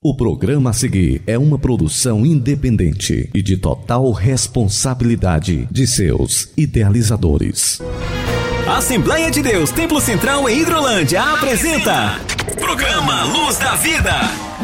[0.00, 7.82] O programa a seguir é uma produção independente e de total responsabilidade de seus idealizadores.
[8.64, 12.20] Assembleia de Deus Templo Central em Hidrolândia apresenta
[12.60, 14.14] Programa Luz da Vida.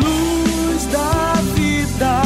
[0.01, 2.23] Luz da Vida,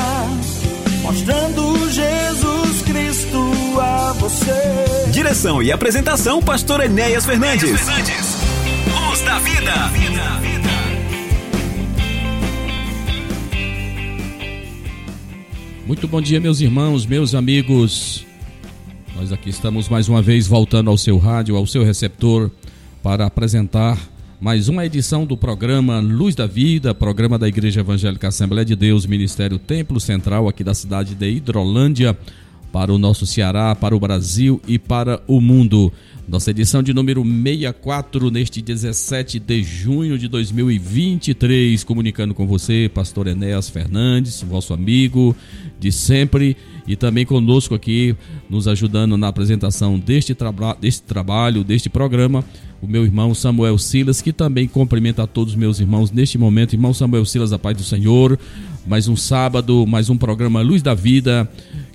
[1.01, 3.51] mostrando Jesus Cristo
[3.81, 5.11] a você.
[5.11, 7.71] Direção e apresentação Pastor Enéas Fernandes.
[7.71, 10.18] Luz da Vida.
[15.89, 18.27] Muito bom dia, meus irmãos, meus amigos.
[19.17, 22.51] Nós aqui estamos mais uma vez voltando ao seu rádio, ao seu receptor,
[23.03, 23.99] para apresentar
[24.39, 29.07] mais uma edição do programa Luz da Vida, programa da Igreja Evangélica Assembleia de Deus,
[29.07, 32.15] Ministério Templo Central, aqui da cidade de Hidrolândia,
[32.71, 35.91] para o nosso Ceará, para o Brasil e para o mundo.
[36.29, 43.29] Nossa edição de número 64, neste 17 de junho de 2023, comunicando com você, Pastor
[43.29, 45.35] Enéas Fernandes, vosso amigo
[45.81, 46.55] de sempre,
[46.87, 48.15] e também conosco aqui,
[48.49, 52.45] nos ajudando na apresentação deste, traba deste trabalho, deste programa,
[52.83, 56.75] o meu irmão Samuel Silas, que também cumprimenta a todos os meus irmãos neste momento.
[56.75, 58.39] Irmão Samuel Silas, a paz do Senhor.
[58.87, 61.51] Mais um sábado, mais um programa Luz da Vida.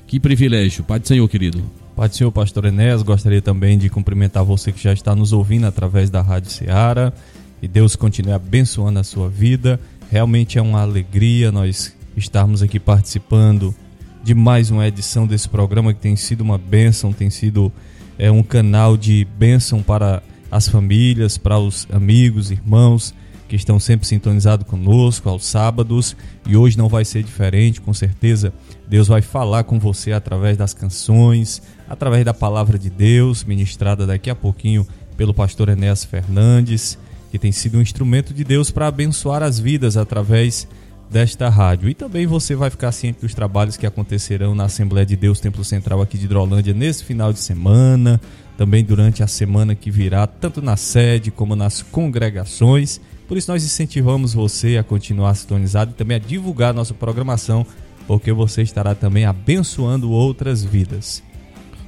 [0.07, 0.83] Que privilégio.
[0.83, 1.82] Pai do Senhor, querido.
[1.95, 5.67] Pai do Senhor, Pastor Enéas, gostaria também de cumprimentar você que já está nos ouvindo
[5.67, 7.13] através da Rádio Ceará.
[7.61, 9.79] E Deus continue abençoando a sua vida.
[10.09, 13.75] Realmente é uma alegria nós estarmos aqui participando
[14.23, 17.71] de mais uma edição desse programa que tem sido uma bênção, tem sido
[18.17, 23.13] é, um canal de bênção para as famílias, para os amigos, irmãos
[23.53, 28.51] que estão sempre sintonizados conosco aos sábados e hoje não vai ser diferente, com certeza.
[28.87, 31.61] Deus vai falar com você através das canções,
[31.93, 36.97] através da palavra de Deus, ministrada daqui a pouquinho pelo pastor Enéas Fernandes,
[37.31, 40.67] que tem sido um instrumento de Deus para abençoar as vidas através
[41.09, 41.87] desta rádio.
[41.87, 45.63] E também você vai ficar ciente dos trabalhos que acontecerão na Assembleia de Deus Templo
[45.63, 48.19] Central aqui de Hidrolândia nesse final de semana,
[48.57, 52.99] também durante a semana que virá, tanto na sede como nas congregações.
[53.27, 57.65] Por isso nós incentivamos você a continuar sintonizado e também a divulgar nossa programação,
[58.07, 61.23] porque você estará também abençoando outras vidas.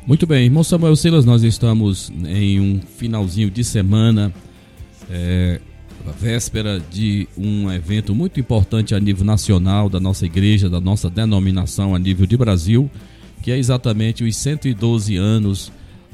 [0.08, 4.32] Muito bem, irmão Samuel Silas, nós estamos em um finalzinho de semana,
[5.10, 5.60] é,
[6.20, 11.96] véspera de um evento muito importante a nível nacional da nossa igreja, da nossa denominação
[11.96, 12.88] a nível de Brasil,
[13.42, 15.72] que é exatamente os 112 anos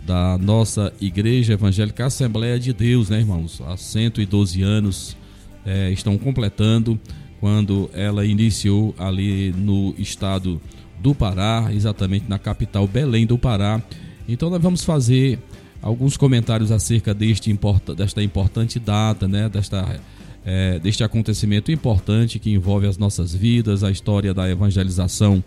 [0.07, 3.61] da nossa Igreja Evangélica Assembleia de Deus, né, irmãos?
[3.67, 5.17] Há 112 anos
[5.65, 6.97] é, estão completando
[7.41, 10.61] quando ela iniciou ali no estado
[11.01, 13.81] do Pará, exatamente na capital Belém do Pará.
[14.27, 15.39] Então nós vamos fazer
[15.81, 17.57] alguns comentários acerca deste,
[17.97, 19.99] desta importante data, né, desta,
[20.45, 25.43] é, deste acontecimento importante que envolve as nossas vidas, a história da evangelização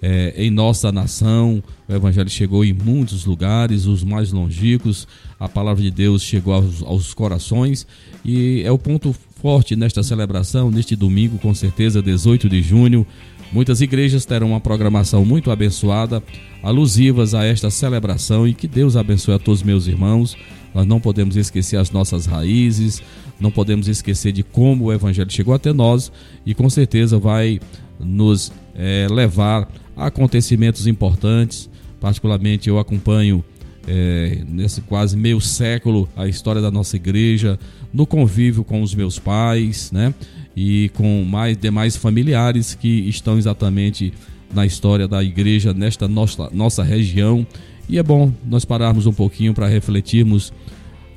[0.00, 1.62] é, em nossa nação.
[1.88, 5.08] O Evangelho chegou em muitos lugares, os mais longínquos.
[5.40, 7.86] A palavra de Deus chegou aos, aos corações
[8.24, 13.06] e é o ponto forte nesta celebração, neste domingo, com certeza, 18 de junho.
[13.52, 16.22] Muitas igrejas terão uma programação muito abençoada,
[16.62, 20.36] alusivas a esta celebração e que Deus abençoe a todos meus irmãos.
[20.74, 23.00] Nós não podemos esquecer as nossas raízes,
[23.38, 26.10] não podemos esquecer de como o Evangelho chegou até nós
[26.44, 27.60] e com certeza vai
[28.00, 31.70] nos é, levar a acontecimentos importantes.
[32.00, 33.44] Particularmente eu acompanho
[33.86, 37.58] é, nesse quase meio século a história da nossa igreja,
[37.92, 40.12] no convívio com os meus pais, né?
[40.56, 44.12] E com mais demais familiares que estão exatamente
[44.52, 47.46] na história da igreja nesta nossa, nossa região.
[47.88, 50.52] E é bom nós pararmos um pouquinho para refletirmos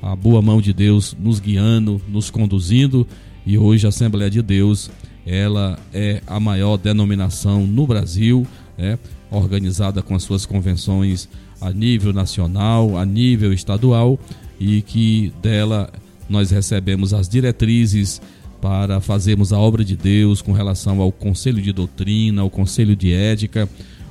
[0.02, 3.06] a boa mão de Deus nos guiando, nos conduzindo.
[3.46, 4.90] E hoje a Assembleia de Deus,
[5.24, 8.98] ela é a maior denominação no Brasil, né?
[9.30, 11.28] organizada com as suas convenções
[11.60, 14.18] a nível nacional, a nível estadual
[14.58, 15.90] e que dela
[16.28, 18.20] nós recebemos as diretrizes
[18.60, 23.12] para fazermos a obra de Deus com relação ao conselho de doutrina, ao conselho de
[23.12, 23.68] ética.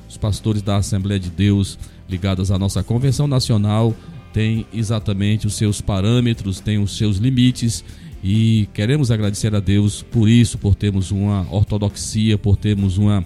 [0.08, 1.78] Os pastores da Assembleia de Deus
[2.08, 3.94] ligados à nossa convenção nacional
[4.32, 7.84] têm exatamente os seus parâmetros, têm os seus limites
[8.24, 13.24] e queremos agradecer a Deus por isso, por termos uma ortodoxia, por termos uma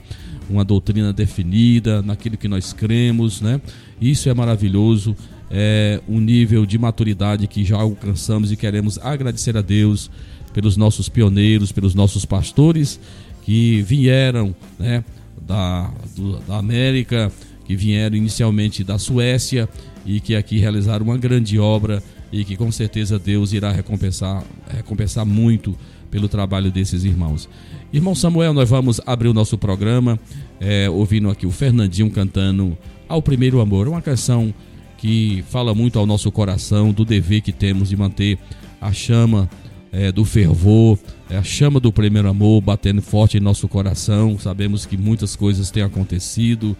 [0.51, 3.61] uma doutrina definida, naquilo que nós cremos, né?
[4.01, 5.17] Isso é maravilhoso,
[5.51, 10.11] é um nível de maturidade que já alcançamos e queremos agradecer a Deus
[10.53, 13.01] pelos nossos pioneiros, pelos nossos pastores
[13.43, 15.05] que vieram, né,
[15.41, 17.31] da, do, da América,
[17.65, 19.69] que vieram inicialmente da Suécia
[20.05, 22.03] e que aqui realizaram uma grande obra
[22.33, 25.77] e que com certeza Deus irá recompensar, recompensar muito
[26.11, 27.49] pelo trabalho desses irmãos.
[27.93, 30.19] Irmão Samuel, nós vamos abrir o nosso programa
[30.61, 32.77] é, ouvindo aqui o Fernandinho cantando
[33.09, 34.53] Ao Primeiro Amor, uma canção
[34.99, 38.39] que fala muito ao nosso coração do dever que temos de manter
[38.81, 39.49] a chama
[39.93, 40.99] é, do fervor,
[41.29, 44.39] é, a chama do primeiro amor batendo forte em nosso coração.
[44.39, 46.75] Sabemos que muitas coisas têm acontecido,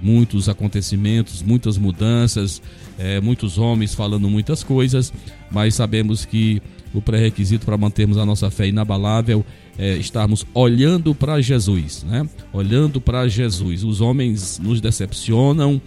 [0.00, 2.60] muitos acontecimentos, muitas mudanças,
[2.98, 5.12] é, muitos homens falando muitas coisas,
[5.50, 6.62] mas sabemos que
[6.92, 9.44] o pré-requisito para mantermos a nossa fé inabalável
[9.78, 12.28] é estarmos olhando para Jesus, né?
[12.52, 13.84] Olhando para Jesus.
[13.84, 15.80] Os homens nos decepcionam,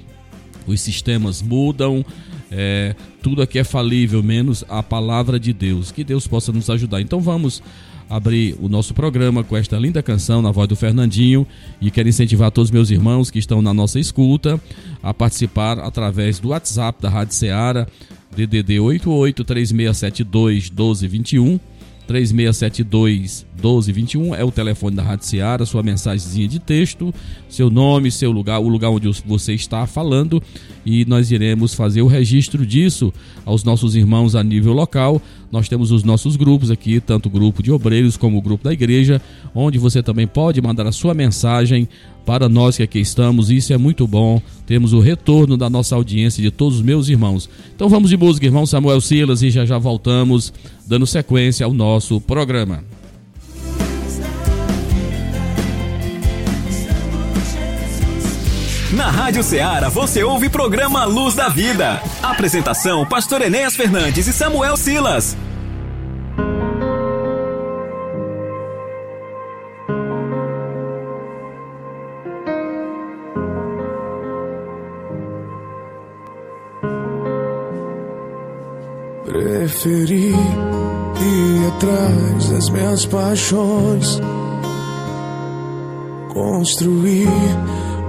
[0.65, 2.05] os sistemas mudam,
[2.55, 5.91] é, tudo aqui é falível, menos a palavra de Deus.
[5.91, 7.01] Que Deus possa nos ajudar.
[7.01, 7.63] Então vamos
[8.09, 11.47] abrir o nosso programa com esta linda canção na voz do Fernandinho
[11.81, 14.61] e quero incentivar todos os meus irmãos que estão na nossa escuta
[15.01, 17.87] a participar através do WhatsApp da Rádio Ceará,
[18.35, 21.59] DDD 88 3672 1221
[22.05, 27.13] 3672 1221 é o telefone da Rádio Seara, sua mensagenzinha de texto,
[27.47, 30.43] seu nome, seu lugar, o lugar onde você está falando
[30.85, 33.13] e nós iremos fazer o registro disso
[33.45, 35.21] aos nossos irmãos a nível local.
[35.49, 38.73] Nós temos os nossos grupos aqui, tanto o grupo de obreiros como o grupo da
[38.73, 39.21] igreja,
[39.55, 41.87] onde você também pode mandar a sua mensagem
[42.25, 43.49] para nós que aqui estamos.
[43.49, 44.41] Isso é muito bom.
[44.65, 47.49] Temos o retorno da nossa audiência de todos os meus irmãos.
[47.75, 50.51] Então vamos de música, irmão Samuel Silas, e já já voltamos
[50.87, 52.83] dando sequência ao nosso programa.
[58.93, 61.99] Na Rádio Ceará você ouve programa Luz da Vida.
[62.21, 65.35] Apresentação: Pastor Enéas Fernandes e Samuel Silas.
[79.25, 84.21] Preferi ir atrás das minhas paixões,
[86.31, 87.27] construir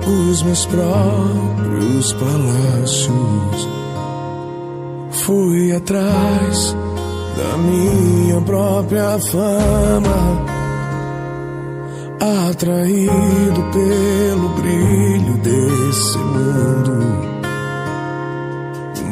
[0.06, 3.69] os meus próprios palácios.
[5.11, 6.77] Fui atrás
[7.37, 10.45] da minha própria fama,
[12.51, 17.35] atraído pelo brilho desse mundo.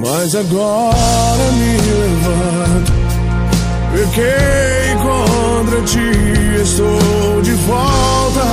[0.00, 2.92] Mas agora me levanto,
[3.92, 8.46] pequei contra ti, estou de volta,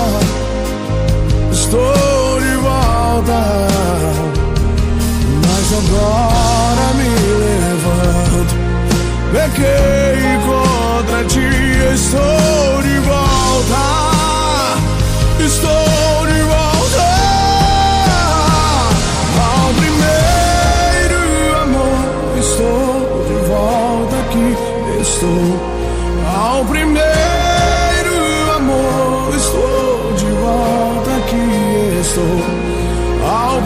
[1.52, 2.19] estou
[2.60, 3.68] volta.
[5.48, 7.10] Mas agora me
[7.44, 8.56] levanto,
[9.32, 11.50] pequei contra ti,
[11.94, 13.84] estou de volta,
[15.44, 15.99] estou
[32.20, 33.30] estou.
[33.30, 33.62] Ao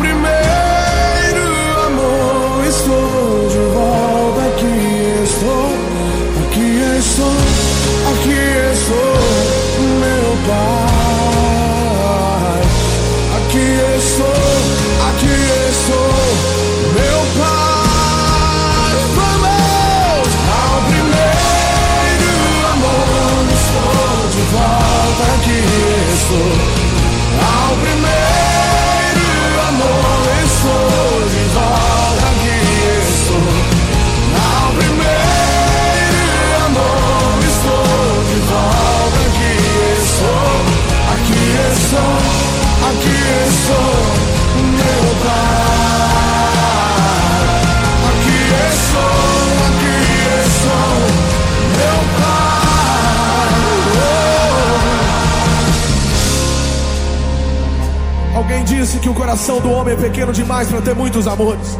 [58.65, 61.77] Disse que o coração do homem é pequeno demais para ter muitos amores.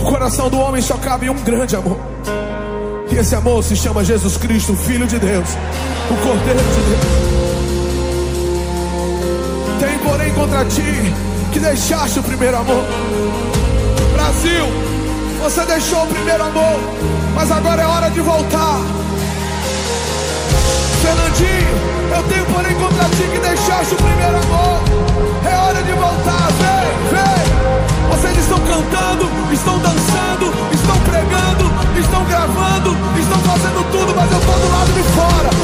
[0.00, 1.98] O coração do homem só cabe um grande amor.
[3.10, 5.48] E esse amor se chama Jesus Cristo, Filho de Deus,
[6.10, 7.00] o Cordeiro de Deus.
[9.80, 11.12] Tem, porém, contra ti
[11.52, 12.84] que deixaste o primeiro amor.
[14.12, 14.66] Brasil,
[15.40, 16.80] você deixou o primeiro amor,
[17.34, 19.01] mas agora é hora de voltar.
[21.02, 21.74] Fernandinho,
[22.14, 24.82] eu tenho, porém, contra ti que deixaste o primeiro amor.
[25.44, 28.08] É hora de voltar, vem, vem.
[28.08, 34.54] Vocês estão cantando, estão dançando, estão pregando, estão gravando, estão fazendo tudo, mas eu estou
[34.54, 35.61] do lado de fora.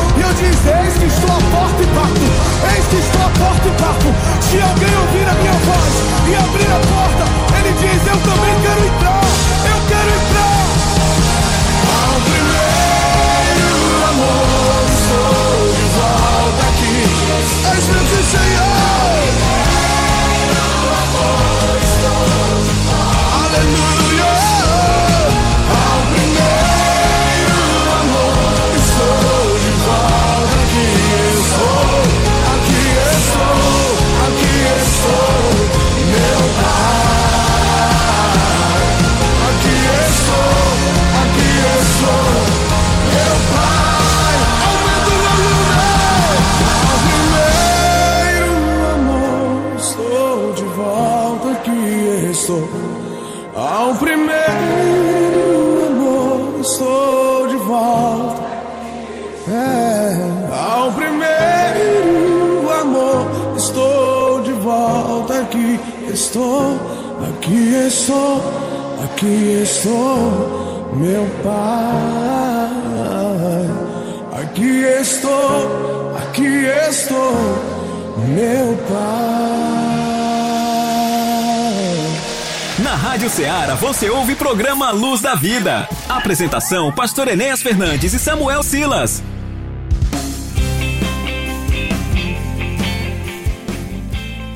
[85.40, 85.88] Vida.
[86.09, 89.23] Apresentação: Pastor Enéas Fernandes e Samuel Silas.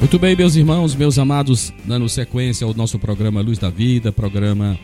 [0.00, 4.76] Muito bem, meus irmãos, meus amados, dando sequência ao nosso programa Luz da Vida, programa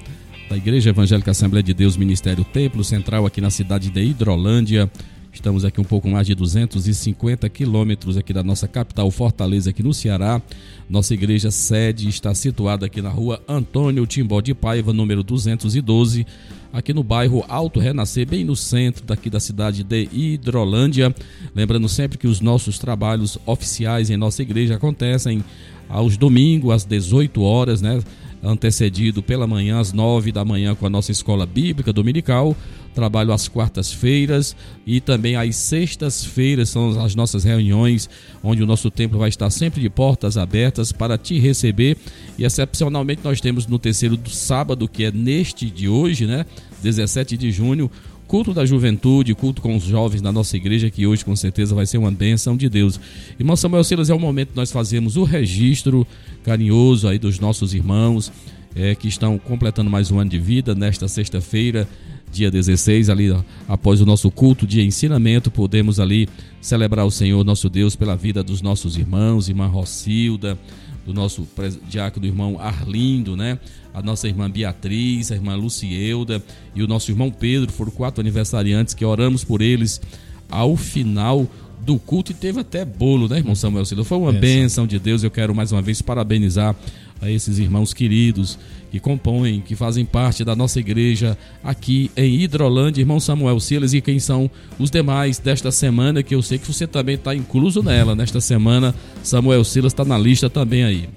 [0.48, 4.88] da Igreja Evangélica Assembleia de Deus, Ministério Templo Central, aqui na cidade de Hidrolândia.
[5.32, 9.92] Estamos aqui um pouco mais de 250 quilômetros aqui da nossa capital, Fortaleza, aqui no
[9.92, 10.40] Ceará.
[10.88, 16.26] Nossa igreja sede está situada aqui na rua Antônio Timbó de Paiva, número 212,
[16.72, 21.14] aqui no bairro Alto Renascer, bem no centro daqui da cidade de Hidrolândia.
[21.54, 25.44] Lembrando sempre que os nossos trabalhos oficiais em nossa igreja acontecem
[25.90, 28.00] aos domingos, às 18 horas, né?
[28.42, 32.56] Antecedido pela manhã, às 9 da manhã, com a nossa escola bíblica dominical
[32.98, 38.10] trabalho às quartas-feiras e também às sextas-feiras são as nossas reuniões,
[38.42, 41.96] onde o nosso templo vai estar sempre de portas abertas para te receber.
[42.36, 46.44] E excepcionalmente nós temos no terceiro do sábado, que é neste de hoje, né?
[46.82, 47.88] 17 de junho,
[48.28, 51.86] culto da juventude, culto com os jovens da nossa igreja, que hoje com certeza vai
[51.86, 53.00] ser uma bênção de Deus.
[53.40, 56.06] Irmão Samuel Silas, é o momento que nós fazemos o registro
[56.44, 58.30] carinhoso aí dos nossos irmãos
[58.76, 61.88] é, que estão completando mais um ano de vida nesta sexta-feira
[62.30, 63.34] dia 16, ali
[63.66, 66.28] após o nosso culto de ensinamento, podemos ali
[66.60, 70.58] celebrar o Senhor nosso Deus pela vida dos nossos irmãos, irmã Rocilda,
[71.06, 71.48] do nosso
[71.88, 73.58] diácono irmão Arlindo, né?
[73.98, 76.40] A nossa irmã Beatriz, a irmã Lucieuda
[76.72, 80.00] e o nosso irmão Pedro, foram quatro aniversariantes que oramos por eles
[80.48, 81.48] ao final
[81.80, 84.04] do culto e teve até bolo, né, irmão Samuel Silva?
[84.04, 85.24] Foi uma bênção de Deus.
[85.24, 86.76] Eu quero mais uma vez parabenizar
[87.20, 88.56] a esses irmãos queridos
[88.88, 94.00] que compõem, que fazem parte da nossa igreja aqui em Hidrolândia, irmão Samuel Silas, e
[94.00, 98.14] quem são os demais desta semana, que eu sei que você também está incluso nela.
[98.14, 101.08] Nesta semana, Samuel Silas está na lista também aí.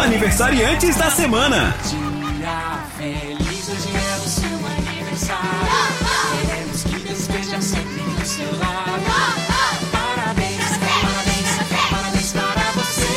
[0.00, 1.74] Aniversariantes da semana.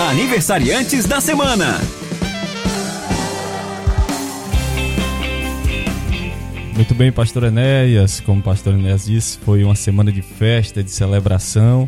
[0.10, 1.80] Aniversariantes da semana.
[6.74, 8.20] Muito bem, pastor Enéas.
[8.20, 11.88] Como o pastor Enéas disse, foi uma semana de festa, de celebração.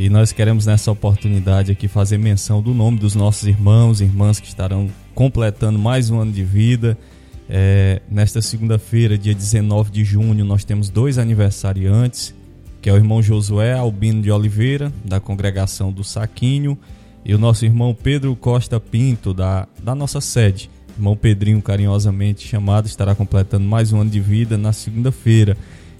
[0.00, 4.38] E nós queremos nessa oportunidade aqui fazer menção do nome dos nossos irmãos e irmãs
[4.38, 6.96] que estarão completando mais um ano de vida.
[7.50, 12.32] É, nesta segunda-feira, dia 19 de junho, nós temos dois aniversariantes,
[12.80, 16.78] que é o irmão Josué Albino de Oliveira, da congregação do Saquinho,
[17.24, 20.70] e o nosso irmão Pedro Costa Pinto, da, da nossa sede.
[20.96, 25.56] Irmão Pedrinho, carinhosamente chamado, estará completando mais um ano de vida na segunda-feira.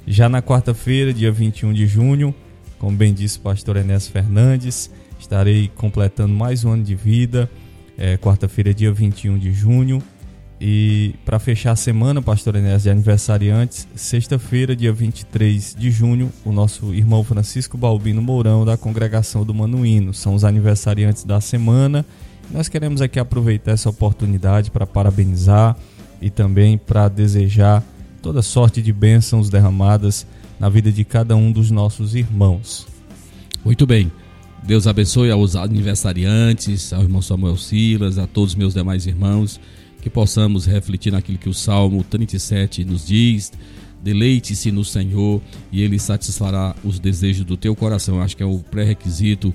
[0.07, 2.33] Já na quarta-feira, dia 21 de junho,
[2.79, 7.51] como bem disse o pastor Enéas Fernandes, estarei completando mais um ano de vida.
[7.97, 10.01] É, quarta-feira, dia 21 de junho.
[10.61, 16.53] E para fechar a semana, pastor Enéas, de aniversariantes, sexta-feira, dia 23 de junho, o
[16.53, 20.13] nosso irmão Francisco Balbino Mourão, da congregação do Manuíno.
[20.13, 22.05] São os aniversariantes da semana.
[22.51, 25.77] Nós queremos aqui aproveitar essa oportunidade para parabenizar
[26.21, 27.83] e também para desejar
[28.21, 30.27] toda sorte de bênçãos derramadas
[30.59, 32.87] na vida de cada um dos nossos irmãos.
[33.65, 34.11] Muito bem.
[34.63, 39.61] Deus abençoe aos aniversariantes, ao irmão Samuel Silas, a todos os meus demais irmãos
[40.01, 43.53] que possamos refletir naquilo que o Salmo 37 nos diz.
[44.03, 45.41] Deleite-se no Senhor
[45.73, 48.23] e Ele satisfará os desejos do teu coração.
[48.23, 49.53] Acho que é o pré-requisito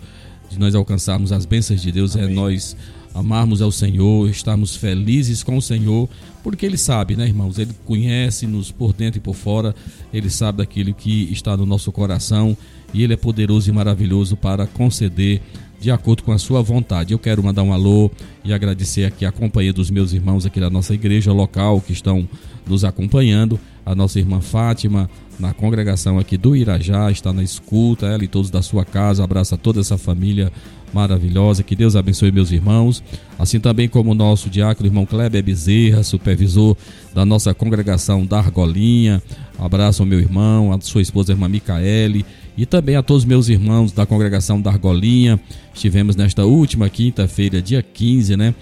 [0.50, 2.32] de nós alcançarmos as bênçãos de Deus, é Amém.
[2.32, 2.76] é nós
[3.14, 6.10] amarmos ao Senhor, estarmos felizes com o Senhor,
[6.44, 7.60] porque Ele sabe, né, irmãos?
[7.60, 9.76] Ele conhece-nos por dentro e por fora,
[10.14, 12.58] Ele sabe daquilo que está no nosso coração
[12.94, 15.42] e Ele é poderoso e maravilhoso para conceder
[15.80, 17.12] de acordo com a sua vontade.
[17.12, 18.10] Eu quero mandar um alô
[18.44, 22.28] e agradecer aqui a companhia dos meus irmãos aqui da nossa igreja local que estão
[22.66, 23.60] nos acompanhando.
[23.86, 28.50] A nossa irmã Fátima, na congregação aqui do Irajá, está na escuta, ela e todos
[28.50, 29.26] da sua casa.
[29.26, 30.54] Abraça toda essa família
[30.94, 31.64] maravilhosa.
[31.64, 33.04] Que Deus abençoe meus irmãos.
[33.38, 36.78] Assim também como o nosso diácono, irmão Kleber Bezerra, supervisor
[37.14, 39.22] da nossa congregação da Argolinha.
[39.58, 43.92] Abraço ao meu irmão, a sua esposa, irmã Micaele e também a todos meus irmãos
[43.92, 45.40] da congregação da Argolinha.
[45.74, 48.54] Estivemos nesta última quinta-feira, dia 15, né?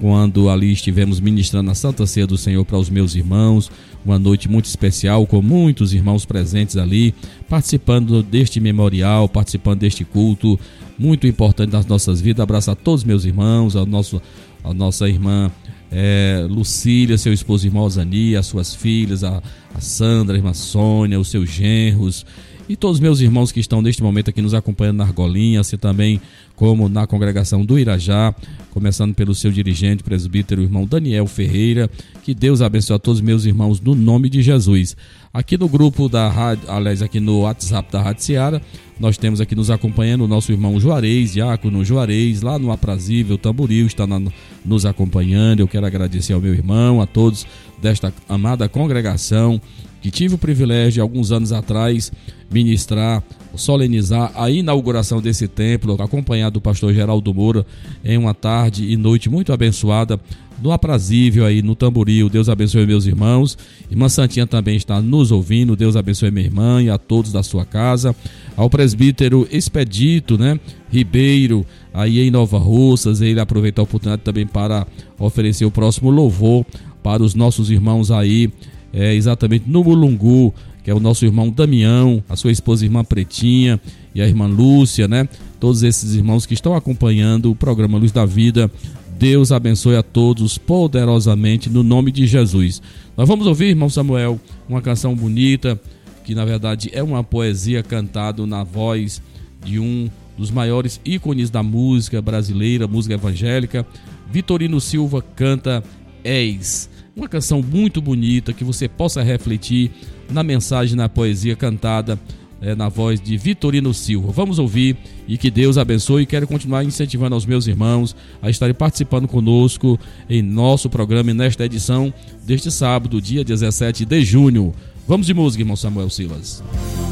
[0.00, 3.70] quando ali estivemos ministrando a Santa Ceia do Senhor para os meus irmãos,
[4.04, 7.14] uma noite muito especial com muitos irmãos presentes ali,
[7.48, 10.58] participando deste memorial, participando deste culto
[10.98, 12.42] muito importante nas nossas vidas.
[12.42, 14.20] Abraço a todos meus irmãos, ao nosso,
[14.64, 15.50] a nossa irmã
[15.90, 19.42] é, Lucília, seu esposo irmão Zani, as suas filhas, a,
[19.74, 22.24] a Sandra, a irmã Sônia, os seus genros,
[22.68, 25.76] e todos os meus irmãos que estão neste momento aqui nos acompanhando na Argolinha, assim
[25.76, 26.20] também
[26.56, 28.34] como na congregação do Irajá,
[28.70, 31.88] começando pelo seu dirigente, presbítero, irmão Daniel Ferreira.
[32.22, 34.96] Que Deus abençoe a todos os meus irmãos no nome de Jesus.
[35.32, 38.62] Aqui no grupo da rádio, aliás, aqui no WhatsApp da Rádio Seara,
[38.98, 43.86] nós temos aqui nos acompanhando o nosso irmão Juarez, Diácono Juarez, lá no Aprazível Tamboril,
[43.86, 44.20] está na,
[44.64, 45.60] nos acompanhando.
[45.60, 47.46] Eu quero agradecer ao meu irmão, a todos
[47.80, 49.60] desta amada congregação
[50.06, 52.12] que tive o privilégio alguns anos atrás
[52.48, 53.24] ministrar,
[53.56, 57.66] solenizar a inauguração desse templo, acompanhado do pastor Geraldo Moura,
[58.04, 60.20] em uma tarde e noite muito abençoada,
[60.62, 62.28] no aprazível aí no Tamboril.
[62.28, 63.58] Deus abençoe meus irmãos.
[63.90, 65.74] Irmã Santinha também está nos ouvindo.
[65.74, 68.14] Deus abençoe minha irmã e a todos da sua casa.
[68.56, 70.60] Ao presbítero Expedito, né?
[70.88, 74.86] Ribeiro, aí em Nova Russas, ele aproveitou a oportunidade também para
[75.18, 76.64] oferecer o próximo louvor
[77.02, 78.52] para os nossos irmãos aí
[78.92, 83.80] é, exatamente no Mulungu, que é o nosso irmão Damião, a sua esposa irmã Pretinha
[84.14, 85.28] e a irmã Lúcia, né?
[85.58, 88.70] Todos esses irmãos que estão acompanhando o programa Luz da Vida.
[89.18, 92.82] Deus abençoe a todos poderosamente no nome de Jesus.
[93.16, 95.80] Nós vamos ouvir, irmão Samuel, uma canção bonita,
[96.22, 99.22] que na verdade é uma poesia cantada na voz
[99.64, 103.86] de um dos maiores ícones da música brasileira, música evangélica.
[104.30, 105.82] Vitorino Silva canta
[106.22, 106.90] És.
[107.16, 109.90] Uma canção muito bonita que você possa refletir
[110.30, 112.20] na mensagem, na poesia cantada
[112.60, 114.30] é, na voz de Vitorino Silva.
[114.32, 116.26] Vamos ouvir e que Deus abençoe.
[116.26, 119.98] Quero continuar incentivando aos meus irmãos a estarem participando conosco
[120.28, 122.12] em nosso programa nesta edição
[122.44, 124.74] deste sábado, dia 17 de junho.
[125.08, 126.62] Vamos de música, irmão Samuel Silas.
[126.62, 127.05] jardim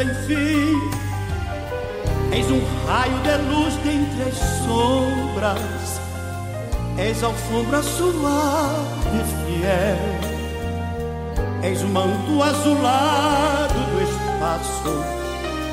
[0.00, 0.90] sem fim.
[2.32, 6.00] És um raio de luz dentre as sombras.
[6.96, 10.20] És alfombra suave e fiel.
[11.62, 14.94] És o manto azulado do espaço.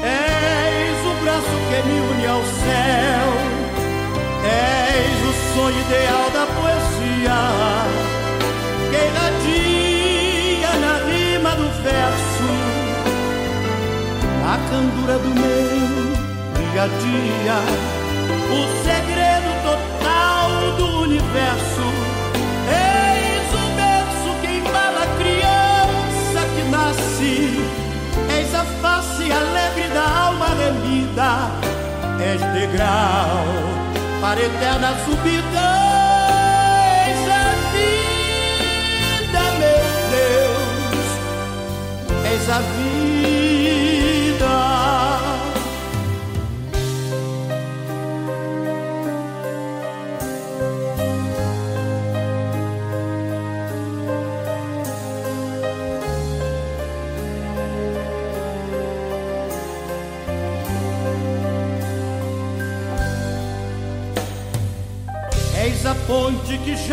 [0.04, 3.30] És o braço que me une ao céu.
[4.44, 7.57] És o sonho ideal da poesia
[14.69, 17.58] candura do meu dia a dia,
[18.51, 21.88] o segredo total do universo.
[22.69, 27.36] Eis o berço que embala a criança que nasce,
[28.36, 31.51] eis a face alegre da alma remida,
[32.19, 33.45] és degrau
[34.21, 35.97] para eterna subida.
[42.30, 43.27] és a vida.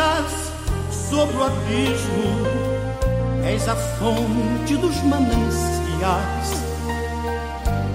[0.05, 0.53] Jaz
[1.11, 2.64] sobre o abismo
[3.47, 6.49] És a fonte dos mananciais,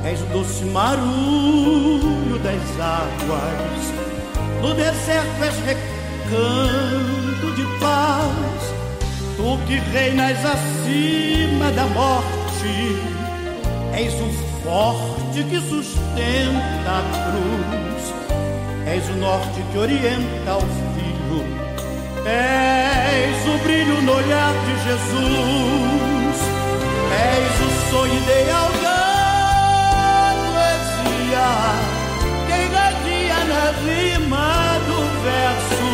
[0.06, 3.84] és o doce marulho das águas.
[4.62, 8.62] No deserto és recanto de paz,
[9.36, 12.78] tu que reinas acima da morte.
[13.98, 14.30] És o
[14.64, 18.14] forte que sustenta a cruz,
[18.86, 20.89] és o norte que orienta o
[22.30, 26.38] És o brilho no olhar de Jesus,
[27.12, 31.50] és o sonho ideal da poesia,
[32.46, 34.50] que irradia na rima
[34.88, 35.92] do verso,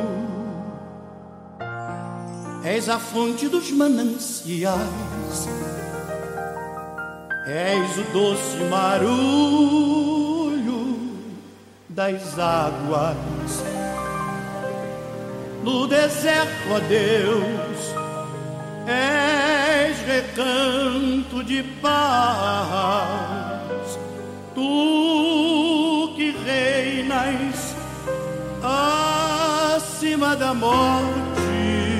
[2.63, 4.79] És a fonte dos mananciais.
[7.47, 10.18] És o doce marulho
[11.99, 13.17] das águas.
[15.61, 17.93] No deserto, ó Deus,
[18.87, 23.19] és recanto de paz.
[24.55, 27.75] Tu que reinas
[29.75, 31.99] acima da morte,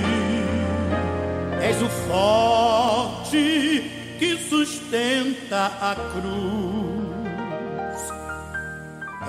[1.61, 3.83] és o forte
[4.17, 6.98] que sustenta a cruz.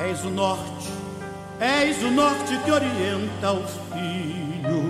[0.08, 0.88] És o norte,
[1.60, 4.82] és o norte que orienta o filho,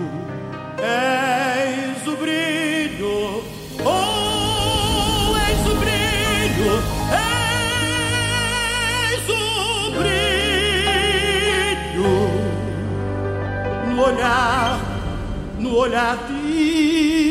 [0.79, 3.43] és o brilho,
[3.83, 6.79] oh, és o brilho,
[9.09, 12.15] és o brilho.
[13.93, 14.79] No olhar,
[15.59, 17.30] no olhar de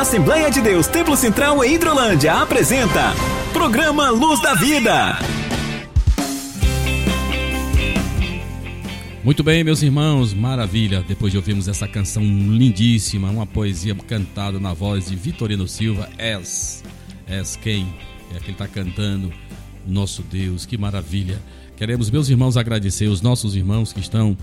[0.00, 3.12] Assembleia de Deus Templo Central em Hidrolândia apresenta
[3.52, 5.18] Programa Luz da Vida.
[9.22, 11.04] Muito bem, meus irmãos, maravilha.
[11.06, 16.82] Depois de ouvirmos essa canção lindíssima, uma poesia cantada na voz de Vitorino Silva, És,
[17.26, 17.94] És quem?
[18.34, 19.30] É que ele está cantando,
[19.86, 21.38] nosso Deus, que maravilha.
[21.76, 24.34] Queremos, meus irmãos, agradecer os nossos irmãos que estão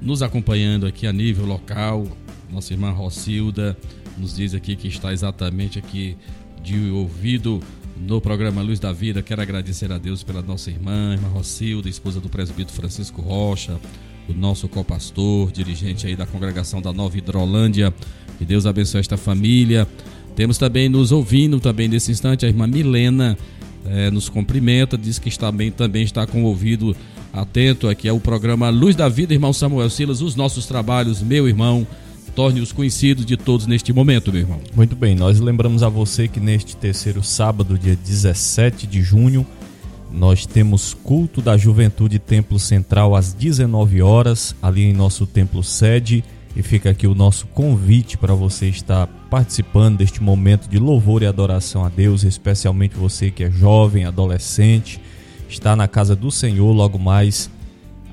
[0.00, 2.06] nos acompanhando aqui a nível local.
[2.48, 3.76] Nossa irmã Rocilda
[4.18, 6.16] nos diz aqui que está exatamente aqui
[6.62, 7.62] de ouvido
[7.96, 9.22] no programa Luz da Vida.
[9.22, 13.78] Quero agradecer a Deus pela nossa irmã, irmã Rocilda, esposa do presbítero Francisco Rocha,
[14.28, 17.92] o nosso copastor, dirigente aí da congregação da Nova Hidrolândia.
[18.38, 19.86] Que Deus abençoe esta família.
[20.36, 23.36] Temos também nos ouvindo também nesse instante a irmã Milena
[23.84, 26.94] eh, nos cumprimenta, diz que está bem, também está com o ouvido
[27.32, 31.86] atento aqui ao programa Luz da Vida, irmão Samuel Silas, os nossos trabalhos, meu irmão,
[32.38, 34.60] torne-os conhecidos de todos neste momento, meu irmão.
[34.76, 39.44] Muito bem, nós lembramos a você que neste terceiro sábado, dia 17 de junho,
[40.08, 46.22] nós temos culto da Juventude Templo Central às 19 horas, ali em nosso templo sede,
[46.54, 51.26] e fica aqui o nosso convite para você estar participando deste momento de louvor e
[51.26, 55.00] adoração a Deus, especialmente você que é jovem, adolescente,
[55.48, 57.50] está na casa do Senhor logo mais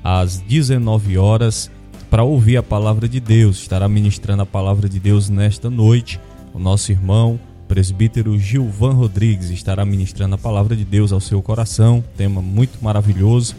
[0.02, 1.70] às 19 horas
[2.10, 3.58] para ouvir a palavra de Deus.
[3.58, 6.20] Estará ministrando a palavra de Deus nesta noite.
[6.54, 7.38] O nosso irmão,
[7.68, 12.02] presbítero Gilvan Rodrigues, estará ministrando a palavra de Deus ao seu coração.
[12.16, 13.56] Tema muito maravilhoso.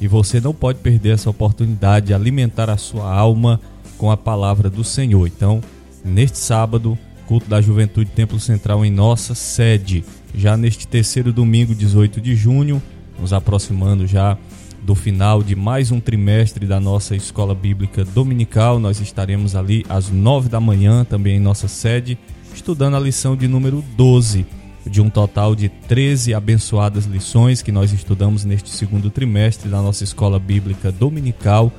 [0.00, 3.60] E você não pode perder essa oportunidade de alimentar a sua alma
[3.96, 5.26] com a palavra do Senhor.
[5.26, 5.60] Então,
[6.04, 10.04] neste sábado, culto da Juventude Templo Central em nossa sede.
[10.34, 12.80] Já neste terceiro domingo, 18 de junho,
[13.18, 14.38] nos aproximando já
[14.88, 18.78] do final de mais um trimestre da nossa escola bíblica dominical.
[18.78, 22.16] Nós estaremos ali às nove da manhã, também em nossa sede,
[22.54, 24.46] estudando a lição de número 12,
[24.86, 30.04] de um total de 13 abençoadas lições que nós estudamos neste segundo trimestre da nossa
[30.04, 31.70] escola bíblica dominical.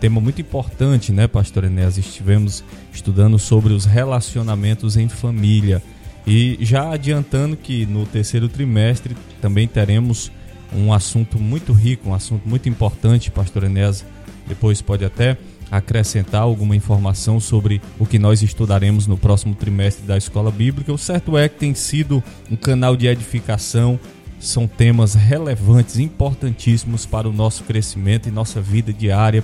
[0.00, 1.98] Tema muito importante, né, pastor Enéas?
[1.98, 5.82] Estivemos estudando sobre os relacionamentos em família.
[6.26, 10.32] E já adiantando que no terceiro trimestre também teremos
[10.74, 14.04] um assunto muito rico, um assunto muito importante, pastor Enéas.
[14.46, 15.38] Depois pode até
[15.70, 20.92] acrescentar alguma informação sobre o que nós estudaremos no próximo trimestre da Escola Bíblica.
[20.92, 23.98] O certo é que tem sido um canal de edificação,
[24.38, 29.42] são temas relevantes, importantíssimos para o nosso crescimento e nossa vida diária.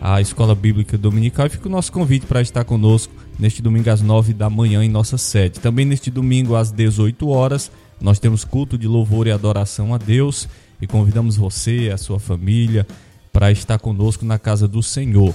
[0.00, 4.00] A Escola Bíblica Dominical e fica o nosso convite para estar conosco neste domingo às
[4.00, 5.60] 9 da manhã em nossa sede.
[5.60, 10.48] Também neste domingo às 18 horas nós temos culto de louvor e adoração a Deus
[10.80, 12.86] e convidamos você, a sua família,
[13.32, 15.34] para estar conosco na casa do Senhor.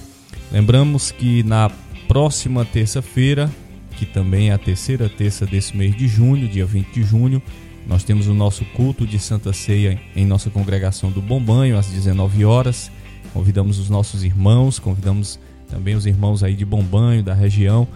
[0.51, 1.71] Lembramos que na
[2.08, 3.49] próxima terça-feira,
[3.97, 7.41] que também é a terceira terça desse mês de junho, dia 20 de junho,
[7.88, 11.88] nós temos o nosso culto de Santa Ceia em nossa congregação do Bom Banho, às
[11.88, 12.91] 19 horas.
[13.32, 17.88] Convidamos os nossos irmãos, convidamos também os irmãos aí de Bom Banho, da região.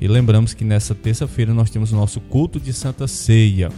[0.00, 3.70] E lembramos que nessa terça-feira nós temos o nosso culto de Santa Ceia.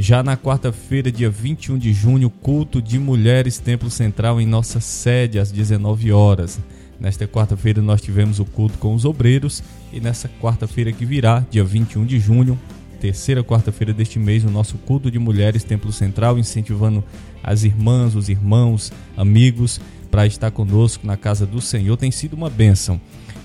[0.00, 5.40] Já na quarta-feira, dia 21 de junho, culto de mulheres Templo Central em nossa sede
[5.40, 6.60] às 19 horas.
[7.00, 9.60] Nesta quarta-feira nós tivemos o culto com os obreiros
[9.92, 12.56] e nessa quarta-feira que virá, dia 21 de junho,
[13.00, 17.02] terceira quarta-feira deste mês, o nosso culto de mulheres Templo Central, incentivando
[17.42, 19.80] as irmãs, os irmãos, amigos
[20.12, 21.96] para estar conosco na casa do Senhor.
[21.96, 23.00] Tem sido uma bênção.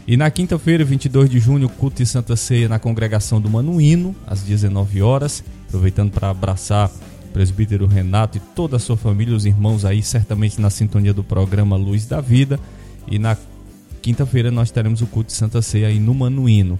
[0.05, 4.43] E na quinta-feira, 22 de junho, culto de Santa Ceia na congregação do Manuíno, às
[4.43, 6.87] 19 horas, aproveitando para abraçar
[7.25, 11.23] o presbítero Renato e toda a sua família, os irmãos aí, certamente na sintonia do
[11.23, 12.59] programa Luz da Vida.
[13.07, 13.35] E na
[13.99, 16.77] quinta-feira nós teremos o culto de Santa Ceia aí no Manuíno.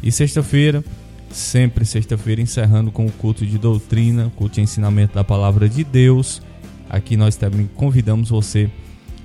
[0.00, 0.84] E sexta-feira,
[1.28, 6.40] sempre sexta-feira, encerrando com o culto de doutrina, culto de ensinamento da palavra de Deus.
[6.88, 8.70] Aqui nós também convidamos você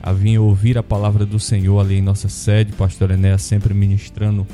[0.01, 4.47] a vir ouvir a palavra do Senhor ali em nossa sede, pastor Enéas sempre ministrando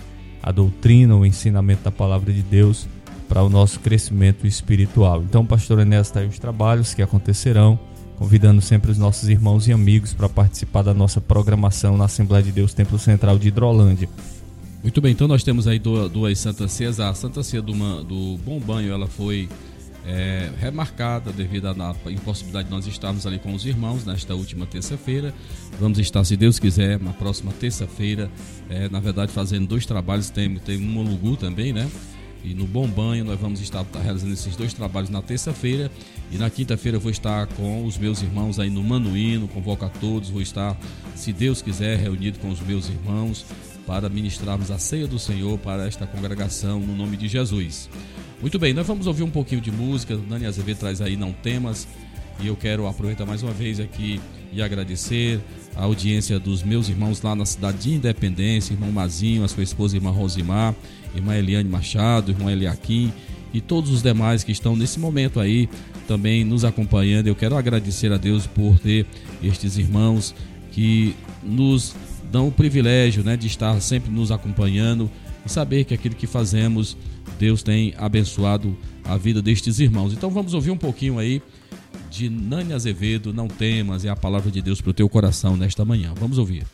[0.44, 2.86] a doutrina, o ensinamento da palavra de Deus
[3.28, 5.24] para o nosso crescimento espiritual.
[5.24, 7.80] Então, pastor Enéas está aí os trabalhos que acontecerão
[8.18, 12.52] convidando sempre os nossos irmãos e amigos para participar da nossa programação na Assembleia de
[12.52, 14.10] Deus Templo Central de Hidrolândia.
[14.82, 17.00] Muito bem, então nós temos aí duas, Santas Ceias.
[17.00, 19.48] A Santa Ceia do, do Bom Banho, ela foi
[20.06, 25.34] é, remarcada devido à impossibilidade de nós estarmos ali com os irmãos nesta última terça-feira.
[25.80, 28.32] Vamos estar, se Deus quiser, na próxima terça-feira,
[28.70, 30.30] é, na verdade, fazendo dois trabalhos.
[30.30, 31.88] Tem, tem um Molugu também, né?
[32.44, 35.92] E no Bom Banho nós vamos estar realizando esses dois trabalhos na terça-feira
[36.32, 40.30] e na quinta-feira vou estar com os meus irmãos aí no Manuíno, convoco a todos,
[40.30, 40.78] vou estar,
[41.16, 43.46] se Deus quiser, reunido com os meus irmãos
[43.86, 47.90] para ministrarmos a ceia do Senhor para esta congregação no nome de Jesus.
[48.42, 50.16] Muito bem, nós vamos ouvir um pouquinho de música.
[50.16, 51.88] Dani Azevedo traz aí não temas
[52.40, 55.40] e eu quero aproveitar mais uma vez aqui e agradecer
[55.76, 59.96] a audiência dos meus irmãos lá na cidade de Independência, irmão Mazinho, a sua esposa
[59.96, 60.76] irmã Rosimar,
[61.16, 63.12] irmã Eliane Machado, irmão Eliakim
[63.54, 65.70] e todos os demais que estão nesse momento aí
[66.08, 67.28] também nos acompanhando.
[67.28, 69.06] Eu quero agradecer a Deus por ter
[69.44, 70.34] estes irmãos
[70.72, 71.96] que nos
[72.32, 75.10] dão o privilégio né, de estar sempre nos acompanhando
[75.46, 76.98] e saber que aquilo que fazemos,
[77.40, 80.14] Deus tem abençoado a vida destes irmãos.
[80.14, 81.42] Então vamos ouvir um pouquinho aí
[82.10, 85.86] de Nani Azevedo, Não Temas, é a palavra de Deus para o teu coração nesta
[85.86, 86.14] manhã.
[86.16, 86.66] Vamos ouvir.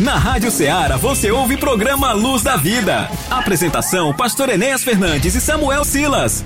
[0.00, 3.10] Na Rádio Ceará você ouve o programa Luz da Vida.
[3.28, 6.44] Apresentação: Pastor Enéas Fernandes e Samuel Silas.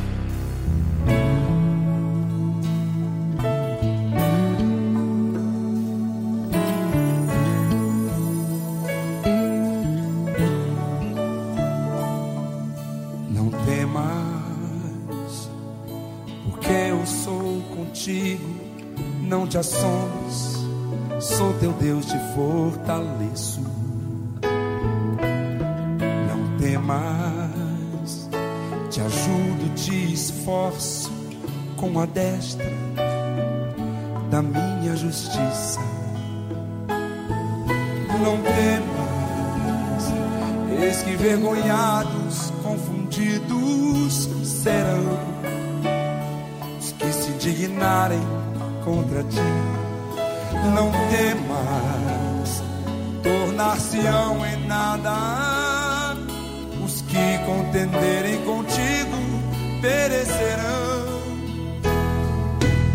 [19.53, 20.65] Te assombres
[21.21, 23.61] sou teu Deus, te fortaleço.
[26.27, 28.31] Não temas,
[28.91, 31.13] te ajudo, te esforço
[31.77, 32.73] com a destra
[34.31, 35.81] da minha justiça.
[38.23, 40.13] Não temas,
[40.83, 45.19] eis que vergonhados, confundidos serão
[46.81, 48.23] os que se dignarem
[48.85, 49.83] contra ti
[50.75, 52.63] não temas,
[53.23, 56.17] tornar-se-ão em nada
[56.85, 59.17] os que contenderem contigo
[59.81, 61.03] perecerão.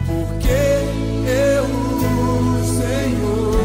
[0.05, 0.49] Porque
[1.27, 1.65] eu,
[2.63, 3.56] Senhor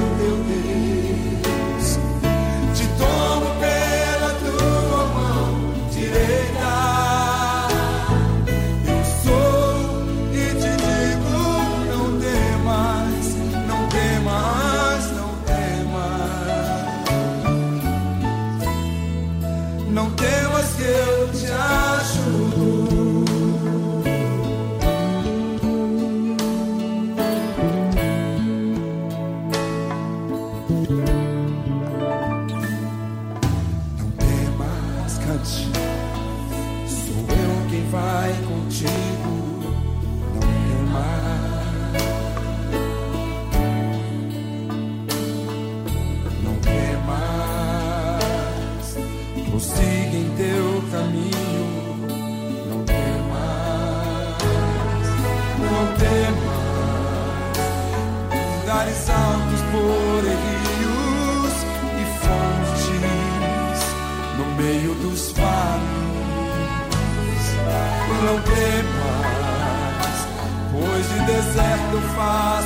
[72.12, 72.61] deserto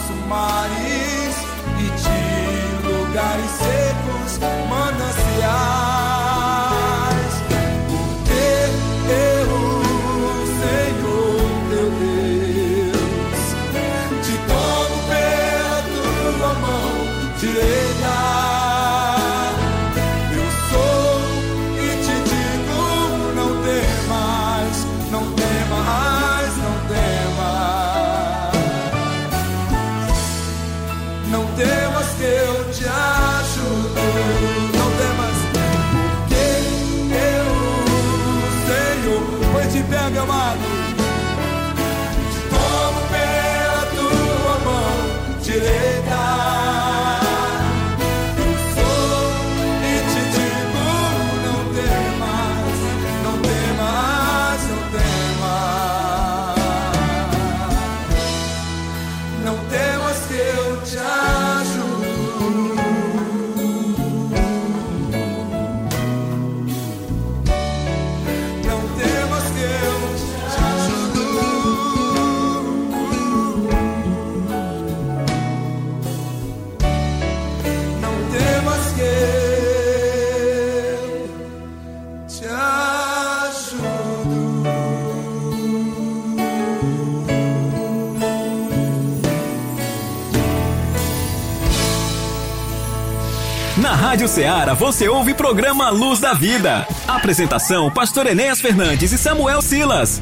[94.36, 96.86] Ceará você ouve programa Luz da Vida.
[97.08, 100.20] Apresentação: Pastor Enéas Fernandes e Samuel Silas.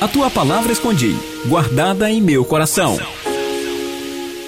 [0.00, 2.98] A tua palavra escondi, guardada em meu coração.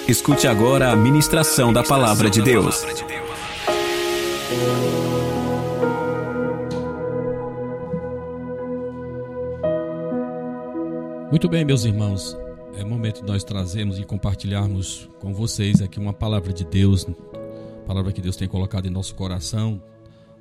[0.05, 2.85] Escute agora a ministração da palavra de Deus.
[11.31, 12.37] Muito bem, meus irmãos.
[12.77, 17.07] É momento de nós trazermos e compartilharmos com vocês aqui uma palavra de Deus,
[17.87, 19.81] palavra que Deus tem colocado em nosso coração,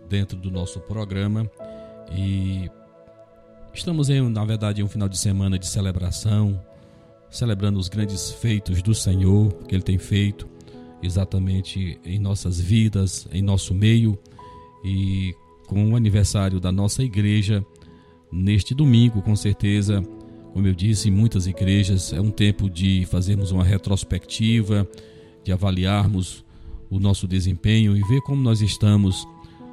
[0.06, 1.50] dentro do nosso programa.
[2.12, 2.70] E
[3.72, 6.62] estamos em, na verdade, em um final de semana de celebração,
[7.30, 10.46] celebrando os grandes feitos do Senhor que Ele tem feito
[11.02, 14.18] exatamente em nossas vidas, em nosso meio
[14.84, 15.34] e
[15.66, 17.64] com o aniversário da nossa igreja
[18.30, 20.04] neste domingo, com certeza,
[20.56, 24.88] como eu disse, em muitas igrejas é um tempo de fazermos uma retrospectiva,
[25.44, 26.42] de avaliarmos
[26.88, 29.28] o nosso desempenho e ver como nós estamos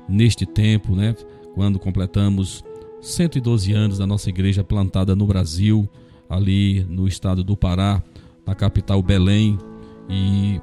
[0.10, 1.16] neste tempo, né?
[1.56, 2.66] Quando completamos
[3.02, 5.88] 112 anos da nossa igreja plantada no Brasil,
[6.30, 8.04] ali no estado do Pará,
[8.46, 9.58] na capital Belém,
[10.10, 10.60] e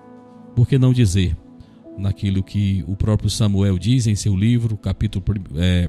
[0.54, 1.34] por que não dizer
[1.96, 5.24] naquilo que o próprio Samuel diz em seu livro, capítulo
[5.56, 5.88] é,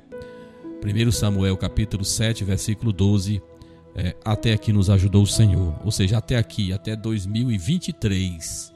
[0.82, 3.42] 1 Samuel, capítulo 7, versículo 12,
[3.96, 8.74] é, até aqui nos ajudou o Senhor, ou seja, até aqui, até 2023,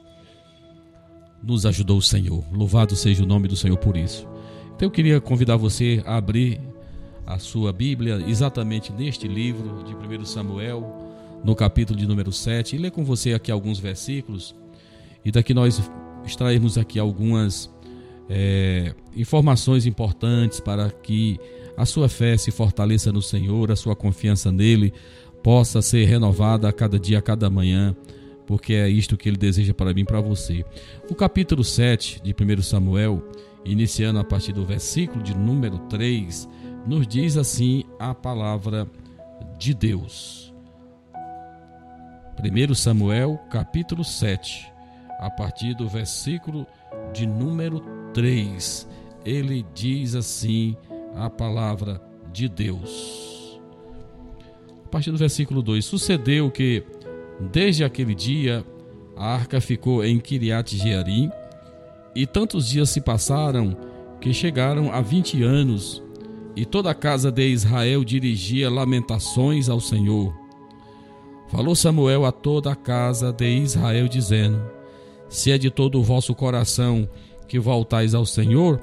[1.42, 2.44] nos ajudou o Senhor.
[2.52, 4.26] Louvado seja o nome do Senhor por isso.
[4.74, 6.60] Então eu queria convidar você a abrir
[7.26, 10.94] a sua Bíblia exatamente neste livro de 1 Samuel,
[11.42, 14.54] no capítulo de número 7, e ler com você aqui alguns versículos,
[15.24, 15.82] e daqui nós
[16.24, 17.70] extrairmos aqui algumas
[18.28, 21.38] é, informações importantes para que
[21.76, 24.92] a sua fé se fortaleça no Senhor, a sua confiança nele
[25.42, 27.94] possa ser renovada a cada dia, a cada manhã,
[28.46, 30.64] porque é isto que ele deseja para mim e para você.
[31.10, 33.22] O capítulo 7 de 1 Samuel,
[33.64, 36.48] iniciando a partir do versículo de número 3,
[36.86, 38.88] nos diz assim a palavra
[39.58, 40.54] de Deus.
[42.38, 44.66] 1 Samuel, capítulo 7,
[45.18, 46.66] a partir do versículo
[47.12, 47.82] de número
[48.12, 48.86] 3,
[49.24, 50.76] ele diz assim
[51.16, 52.00] a palavra
[52.32, 53.60] de Deus.
[54.84, 56.84] A partir do versículo 2: Sucedeu que,
[57.40, 58.64] desde aquele dia,
[59.16, 61.30] a arca ficou em Kiriat Jearim,
[62.14, 63.76] e tantos dias se passaram
[64.20, 66.02] que chegaram a vinte anos
[66.56, 70.34] e toda a casa de Israel dirigia lamentações ao Senhor.
[71.48, 74.60] Falou Samuel a toda a casa de Israel, dizendo:
[75.28, 77.08] Se é de todo o vosso coração
[77.46, 78.80] que voltais ao Senhor,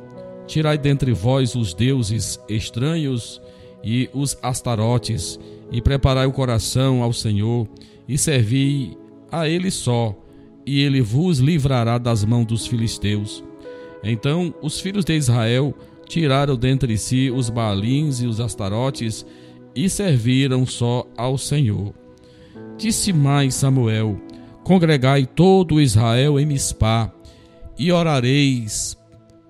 [0.47, 3.41] tirai dentre vós os deuses estranhos
[3.83, 5.39] e os astarotes,
[5.71, 7.67] e preparai o coração ao Senhor,
[8.07, 8.97] e servi
[9.31, 10.15] a Ele só,
[10.65, 13.43] e Ele vos livrará das mãos dos filisteus.
[14.03, 15.73] Então os filhos de Israel
[16.07, 19.25] tiraram dentre si os Baalins e os Astarotes
[19.75, 21.93] e serviram só ao Senhor.
[22.77, 24.19] Disse mais Samuel:
[24.63, 27.11] Congregai todo Israel em Mispá,
[27.77, 28.97] e orareis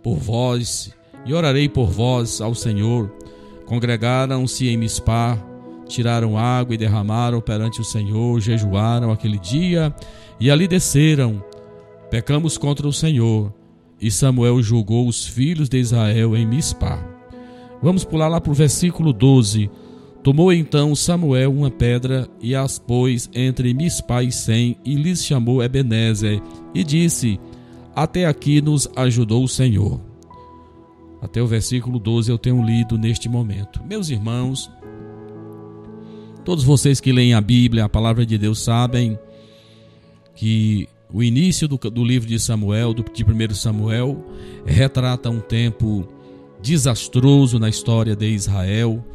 [0.03, 0.93] por vós,
[1.25, 3.09] e orarei por vós ao Senhor.
[3.65, 5.37] Congregaram-se em Mispá,
[5.87, 9.95] tiraram água e derramaram perante o Senhor, jejuaram aquele dia
[10.39, 11.43] e ali desceram.
[12.11, 13.51] Pecamos contra o Senhor
[13.99, 17.01] e Samuel julgou os filhos de Israel em Mispá.
[17.81, 19.69] Vamos pular lá para o versículo 12.
[20.21, 25.61] Tomou então Samuel uma pedra e as pôs entre Mispá e Sem e lhes chamou
[25.61, 26.41] Ebenezer
[26.73, 27.39] e disse:
[27.95, 29.99] Até aqui nos ajudou o Senhor.
[31.21, 33.83] Até o versículo 12 eu tenho lido neste momento.
[33.83, 34.69] Meus irmãos,
[36.43, 39.17] todos vocês que leem a Bíblia, a palavra de Deus, sabem
[40.35, 44.25] que o início do, do livro de Samuel, do, de 1 Samuel,
[44.65, 46.07] retrata um tempo
[46.61, 49.05] desastroso na história de Israel,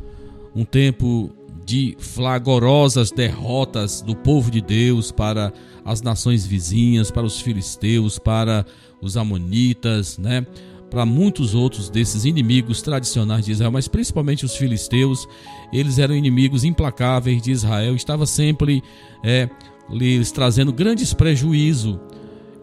[0.54, 1.30] um tempo
[1.64, 5.52] de flagorosas derrotas do povo de Deus para
[5.88, 8.66] as nações vizinhas, para os filisteus, para
[9.00, 10.46] os amonitas, né?
[10.90, 15.26] Para muitos outros desses inimigos tradicionais de Israel, mas principalmente os filisteus,
[15.72, 18.82] eles eram inimigos implacáveis de Israel, estava sempre
[19.24, 19.48] é,
[19.90, 21.98] lhes trazendo grandes prejuízos.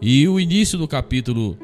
[0.00, 1.58] E o início do capítulo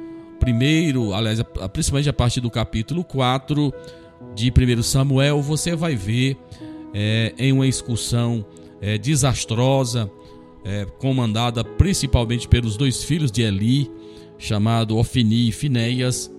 [0.45, 1.41] 1, aliás,
[1.73, 3.73] principalmente a partir do capítulo 4
[4.35, 6.37] de 1 Samuel, você vai ver
[6.93, 8.45] é, em uma excursão
[8.81, 10.11] é, desastrosa,
[10.65, 13.91] é, comandada principalmente pelos dois filhos de Eli,
[14.39, 16.31] chamado Ofini e Finéias.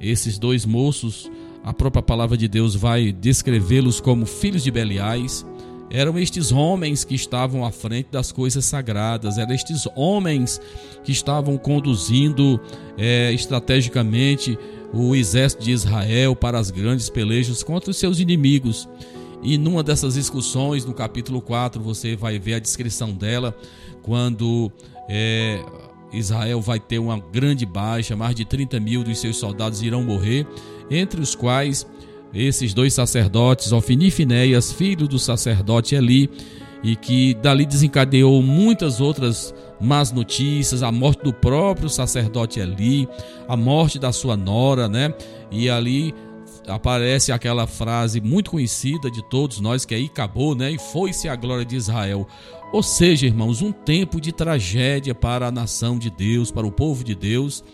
[0.00, 1.30] Esses dois moços,
[1.62, 5.44] a própria palavra de Deus vai descrevê-los como filhos de Beliais
[5.90, 10.60] eram estes homens que estavam à frente das coisas sagradas, eram estes homens
[11.02, 12.60] que estavam conduzindo
[12.96, 14.56] é, estrategicamente
[14.94, 18.88] o exército de Israel para as grandes pelejas contra os seus inimigos.
[19.42, 23.56] E numa dessas discussões, no capítulo 4, você vai ver a descrição dela,
[24.02, 24.70] quando
[25.08, 25.64] é,
[26.12, 30.46] Israel vai ter uma grande baixa, mais de 30 mil dos seus soldados irão morrer,
[30.90, 31.86] entre os quais
[32.34, 36.30] esses dois sacerdotes, Ofni e Finéias, filho do sacerdote Eli,
[36.82, 43.08] e que dali desencadeou muitas outras más notícias, a morte do próprio sacerdote Eli,
[43.48, 45.12] a morte da sua nora, né?
[45.50, 46.14] E ali
[46.66, 50.70] aparece aquela frase muito conhecida de todos nós que aí acabou, né?
[50.70, 52.26] E foi-se a glória de Israel.
[52.72, 57.02] Ou seja, irmãos, um tempo de tragédia para a nação de Deus, para o povo
[57.02, 57.64] de Deus,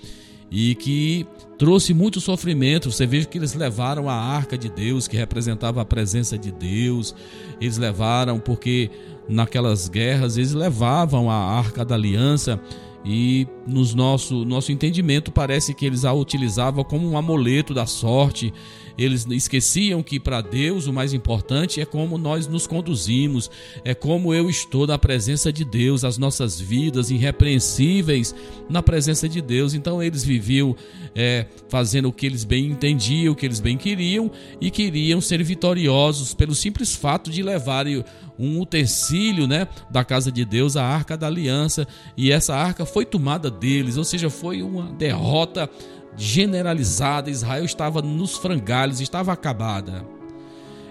[0.50, 1.26] e que
[1.58, 2.90] trouxe muito sofrimento.
[2.90, 7.14] Você veja que eles levaram a arca de Deus, que representava a presença de Deus.
[7.60, 8.90] Eles levaram porque
[9.28, 12.60] naquelas guerras eles levavam a arca da aliança
[13.06, 18.52] e nos nosso nosso entendimento parece que eles a utilizavam como um amuleto da sorte
[18.98, 23.50] eles esqueciam que para Deus o mais importante é como nós nos conduzimos,
[23.84, 28.34] é como eu estou na presença de Deus, as nossas vidas irrepreensíveis
[28.68, 29.74] na presença de Deus.
[29.74, 30.74] Então eles viviam
[31.14, 34.30] é, fazendo o que eles bem entendiam, o que eles bem queriam
[34.60, 38.02] e queriam ser vitoriosos pelo simples fato de levarem
[38.38, 43.04] um utensílio né, da casa de Deus, a arca da aliança, e essa arca foi
[43.04, 45.68] tomada deles, ou seja, foi uma derrota
[46.16, 50.04] generalizada, Israel estava nos frangalhos, estava acabada.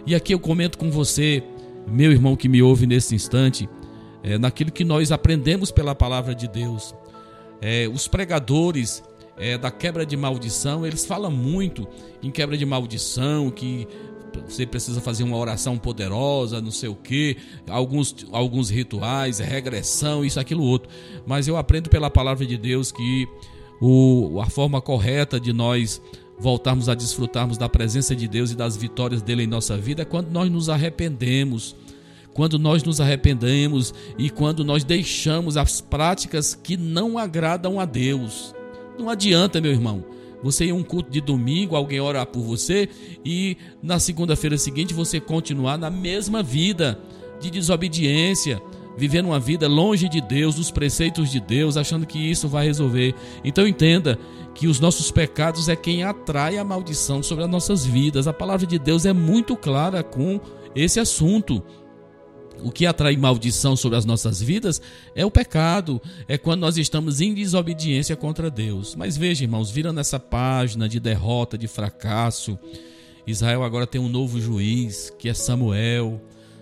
[0.05, 1.43] E aqui eu comento com você,
[1.87, 3.67] meu irmão que me ouve nesse instante,
[4.23, 6.93] é, naquilo que nós aprendemos pela palavra de Deus.
[7.61, 9.03] É, os pregadores
[9.37, 11.87] é, da quebra de maldição, eles falam muito
[12.21, 13.87] em quebra de maldição, que
[14.47, 17.37] você precisa fazer uma oração poderosa, não sei o que,
[17.69, 20.89] alguns, alguns rituais, regressão, isso, aquilo, outro.
[21.25, 23.27] Mas eu aprendo pela palavra de Deus que
[23.81, 26.01] o, a forma correta de nós
[26.37, 30.05] voltarmos a desfrutarmos da presença de Deus e das vitórias dele em nossa vida é
[30.05, 31.75] quando nós nos arrependemos.
[32.33, 38.53] Quando nós nos arrependemos e quando nós deixamos as práticas que não agradam a Deus.
[38.99, 40.03] Não adianta, meu irmão,
[40.45, 42.87] você ir um culto de domingo, alguém orar por você
[43.25, 46.99] e na segunda-feira seguinte você continuar na mesma vida
[47.41, 48.61] de desobediência,
[48.95, 53.15] vivendo uma vida longe de Deus, dos preceitos de Deus, achando que isso vai resolver.
[53.43, 54.19] Então entenda
[54.53, 58.27] que os nossos pecados é quem atrai a maldição sobre as nossas vidas.
[58.27, 60.39] A palavra de Deus é muito clara com
[60.75, 61.63] esse assunto.
[62.65, 64.81] O que atrai maldição sobre as nossas vidas
[65.15, 68.95] é o pecado, é quando nós estamos em desobediência contra Deus.
[68.95, 72.57] Mas veja, irmãos, virando essa página de derrota, de fracasso,
[73.27, 76.19] Israel agora tem um novo juiz, que é Samuel.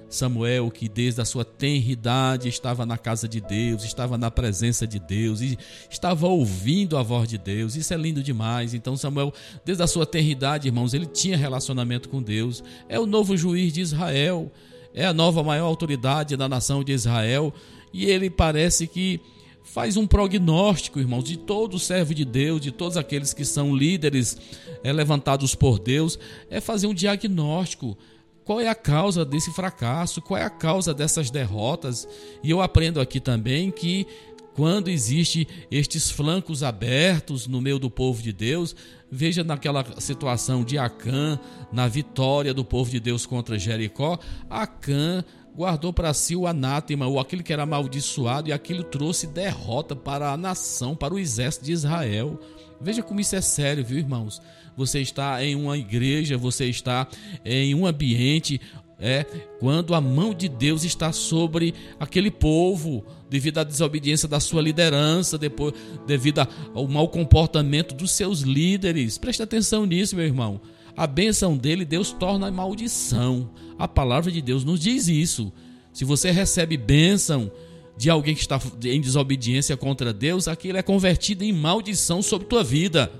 [0.10, 5.00] Samuel, que desde a sua tenridade estava na casa de Deus, estava na presença de
[5.00, 5.58] Deus e
[5.90, 7.78] estava ouvindo a voz de Deus.
[7.78, 8.74] Isso é lindo demais.
[8.74, 9.34] Então, Samuel,
[9.64, 12.62] desde a sua tenridade, irmãos, ele tinha relacionamento com Deus.
[12.90, 14.52] É o novo juiz de Israel,
[14.94, 17.54] é a nova maior autoridade da nação de Israel.
[17.92, 19.20] E ele parece que
[19.64, 24.38] faz um prognóstico, irmãos, de todo servo de Deus, de todos aqueles que são líderes
[24.84, 26.20] é, levantados por Deus,
[26.50, 27.98] é fazer um diagnóstico
[28.44, 30.22] qual é a causa desse fracasso?
[30.22, 32.08] Qual é a causa dessas derrotas?
[32.44, 34.06] E eu aprendo aqui também que
[34.54, 38.76] quando existe estes flancos abertos no meio do povo de Deus,
[39.12, 41.40] veja naquela situação de Acã,
[41.72, 45.24] na vitória do povo de Deus contra Jericó, Acã
[45.56, 50.32] guardou para si o anátema, ou aquele que era amaldiçoado, e aquilo trouxe derrota para
[50.32, 52.40] a nação, para o exército de Israel.
[52.82, 54.42] Veja como isso é sério, viu, irmãos?
[54.76, 57.08] Você está em uma igreja, você está
[57.46, 58.60] em um ambiente
[59.04, 59.26] é
[59.60, 65.38] quando a mão de Deus está sobre aquele povo, devido à desobediência da sua liderança,
[65.38, 65.74] depois
[66.08, 69.18] devido ao mau comportamento dos seus líderes.
[69.18, 70.62] Preste atenção nisso, meu irmão.
[70.96, 73.50] A bênção dele, Deus torna maldição.
[73.78, 75.52] A palavra de Deus nos diz isso.
[75.92, 77.52] Se você recebe bênção
[77.98, 82.64] de alguém que está em desobediência contra Deus, aquilo é convertido em maldição sobre tua
[82.64, 83.12] vida.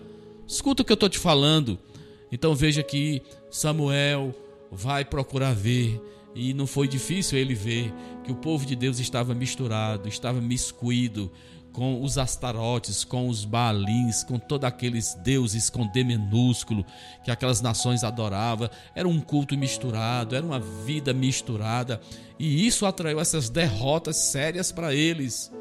[0.48, 1.78] Escuta o que eu estou te falando.
[2.32, 3.22] Então veja que
[3.52, 4.34] Samuel
[4.74, 6.02] vai procurar ver,
[6.36, 7.94] e não foi difícil ele ver
[8.24, 11.32] que o povo de Deus estava misturado, estava miscuído
[11.72, 16.86] com os astarotes, com os baalins, com todos aqueles deuses com D minúsculo
[17.24, 18.70] que aquelas nações adoravam.
[18.96, 22.00] Era um culto misturado, era uma vida misturada,
[22.38, 25.52] e isso atraiu essas derrotas sérias para eles.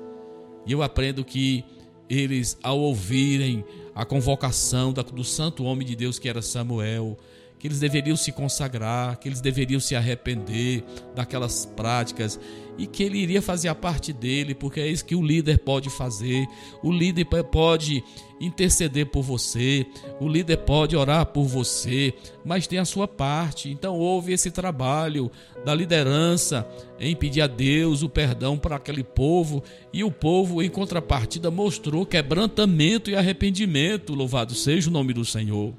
[0.67, 1.65] E eu aprendo que
[2.09, 7.17] eles, ao ouvirem a convocação do santo homem de Deus que era Samuel,
[7.63, 10.83] que eles deveriam se consagrar, que eles deveriam se arrepender
[11.15, 12.41] daquelas práticas
[12.77, 15.89] e que ele iria fazer a parte dele, porque é isso que o líder pode
[15.89, 16.45] fazer.
[16.83, 18.03] O líder pode
[18.41, 19.87] interceder por você,
[20.19, 22.13] o líder pode orar por você,
[22.45, 23.71] mas tem a sua parte.
[23.71, 25.31] Então houve esse trabalho
[25.65, 26.67] da liderança
[26.99, 32.05] em pedir a Deus o perdão para aquele povo, e o povo em contrapartida mostrou
[32.05, 34.17] quebrantamento e arrependimento.
[34.17, 35.73] Louvado seja o nome do Senhor.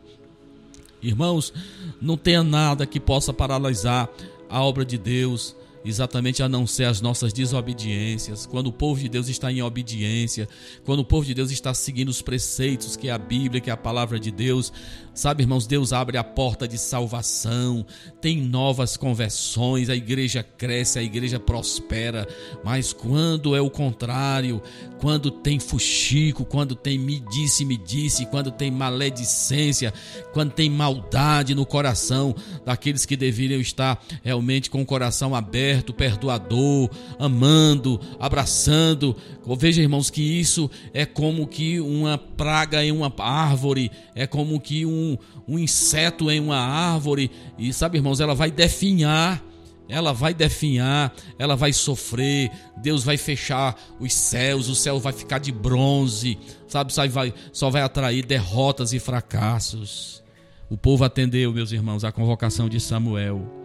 [1.04, 1.54] Irmãos,
[2.02, 4.10] não tenha nada que possa paralisar
[4.50, 9.10] a obra de Deus exatamente a não ser as nossas desobediências, quando o povo de
[9.10, 10.48] Deus está em obediência,
[10.84, 13.74] quando o povo de Deus está seguindo os preceitos que é a Bíblia, que é
[13.74, 14.72] a palavra de Deus,
[15.14, 17.86] sabe, irmãos, Deus abre a porta de salvação,
[18.22, 22.28] tem novas conversões, a igreja cresce, a igreja prospera,
[22.64, 24.62] mas quando é o contrário,
[25.00, 29.94] quando tem fuxico, quando tem me disse, me disse, quando tem maledicência,
[30.32, 35.94] quando tem maldade no coração daqueles que deveriam estar realmente com o coração aberto, aberto,
[35.94, 39.16] perdoador, amando, abraçando.
[39.58, 44.86] Veja, irmãos, que isso é como que uma praga em uma árvore, é como que
[44.86, 45.18] um,
[45.48, 47.32] um inseto em uma árvore.
[47.58, 49.44] E sabe, irmãos, ela vai definhar
[49.90, 55.40] ela vai definhar, ela vai sofrer, Deus vai fechar os céus, o céu vai ficar
[55.40, 56.94] de bronze, sabe?
[56.94, 60.24] Só vai, só vai atrair derrotas e fracassos.
[60.70, 63.63] O povo atendeu, meus irmãos, a convocação de Samuel.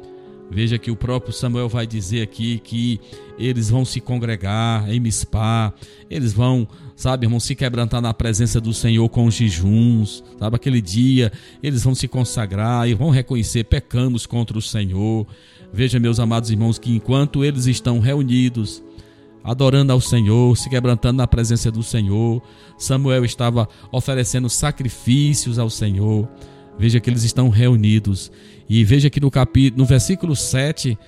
[0.50, 3.00] Veja que o próprio Samuel vai dizer aqui que
[3.38, 5.72] eles vão se congregar em Mispá,
[6.10, 11.30] eles vão, sabe, irmão, se quebrantar na presença do Senhor com jejuns, sabe, aquele dia
[11.62, 15.26] eles vão se consagrar e vão reconhecer pecamos contra o Senhor.
[15.70, 18.82] Veja, meus amados irmãos, que enquanto eles estão reunidos,
[19.44, 22.42] adorando ao Senhor, se quebrantando na presença do Senhor,
[22.78, 26.26] Samuel estava oferecendo sacrifícios ao Senhor.
[26.78, 28.30] Veja que eles estão reunidos
[28.68, 30.98] e veja que no capítulo, no versículo 7,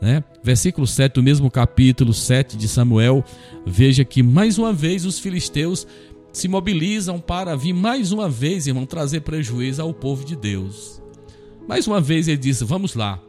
[0.00, 0.24] né?
[0.42, 3.24] Versículo 7 do mesmo capítulo 7 de Samuel,
[3.64, 5.86] veja que mais uma vez os filisteus
[6.32, 11.00] se mobilizam para vir mais uma vez, irmão, trazer prejuízo ao povo de Deus.
[11.68, 13.20] Mais uma vez ele disse: Vamos lá,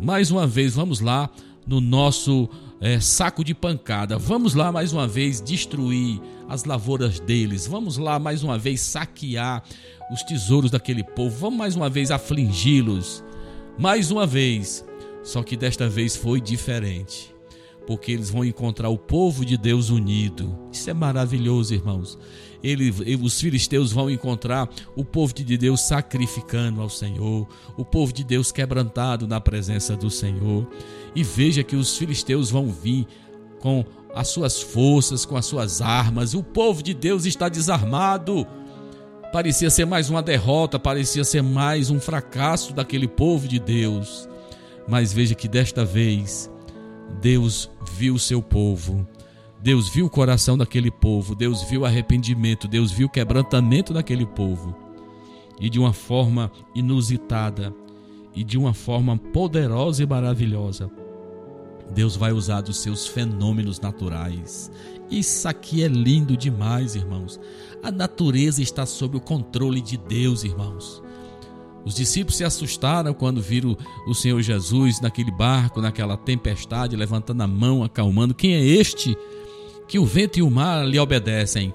[0.00, 1.30] mais uma vez, vamos lá
[1.66, 2.48] no nosso
[2.80, 4.18] é, saco de pancada.
[4.18, 7.66] Vamos lá mais uma vez destruir as lavouras deles.
[7.66, 9.62] Vamos lá mais uma vez saquear
[10.12, 11.36] os tesouros daquele povo.
[11.36, 13.24] Vamos mais uma vez afligi-los.
[13.78, 14.84] Mais uma vez.
[15.22, 17.34] Só que desta vez foi diferente.
[17.86, 20.56] Porque eles vão encontrar o povo de Deus unido.
[20.70, 22.18] Isso é maravilhoso, irmãos.
[22.62, 28.22] Ele, os filisteus vão encontrar o povo de Deus sacrificando ao Senhor, o povo de
[28.22, 30.68] Deus quebrantado na presença do Senhor.
[31.12, 33.04] E veja que os filisteus vão vir
[33.58, 33.84] com
[34.14, 36.34] as suas forças, com as suas armas.
[36.34, 38.46] O povo de Deus está desarmado.
[39.32, 44.28] Parecia ser mais uma derrota, parecia ser mais um fracasso daquele povo de Deus.
[44.86, 46.50] Mas veja que desta vez
[47.18, 49.08] Deus viu o seu povo.
[49.58, 54.26] Deus viu o coração daquele povo, Deus viu o arrependimento, Deus viu o quebrantamento daquele
[54.26, 54.76] povo.
[55.58, 57.74] E de uma forma inusitada
[58.34, 60.90] e de uma forma poderosa e maravilhosa,
[61.94, 64.70] Deus vai usar dos seus fenômenos naturais.
[65.12, 67.38] Isso aqui é lindo demais, irmãos.
[67.82, 71.02] A natureza está sob o controle de Deus, irmãos.
[71.84, 77.46] Os discípulos se assustaram quando viram o Senhor Jesus naquele barco, naquela tempestade, levantando a
[77.46, 78.32] mão, acalmando.
[78.32, 79.14] Quem é este
[79.86, 81.74] que o vento e o mar lhe obedecem?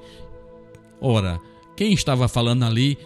[0.99, 1.39] Ora,
[1.75, 2.97] quem estava falando ali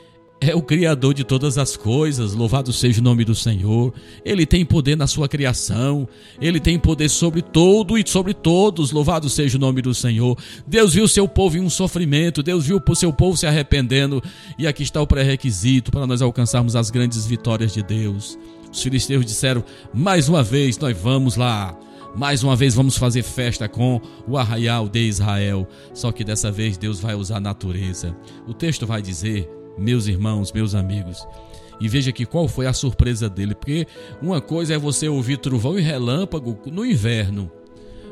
[0.41, 3.93] é o Criador de todas as coisas, louvado seja o nome do Senhor.
[4.25, 6.07] Ele tem poder na sua criação,
[6.41, 10.35] ele tem poder sobre todo e sobre todos, louvado seja o nome do Senhor.
[10.65, 14.21] Deus viu seu povo em um sofrimento, Deus viu o seu povo se arrependendo,
[14.57, 18.35] e aqui está o pré-requisito para nós alcançarmos as grandes vitórias de Deus.
[18.73, 19.63] Os filisteus disseram:
[19.93, 21.77] mais uma vez nós vamos lá.
[22.13, 25.65] Mais uma vez vamos fazer festa com o arraial de Israel.
[25.93, 28.13] Só que dessa vez Deus vai usar a natureza.
[28.45, 31.26] O texto vai dizer meus irmãos, meus amigos.
[31.80, 33.88] E veja que qual foi a surpresa dele, porque
[34.22, 37.51] uma coisa é você ouvir trovão e relâmpago no inverno.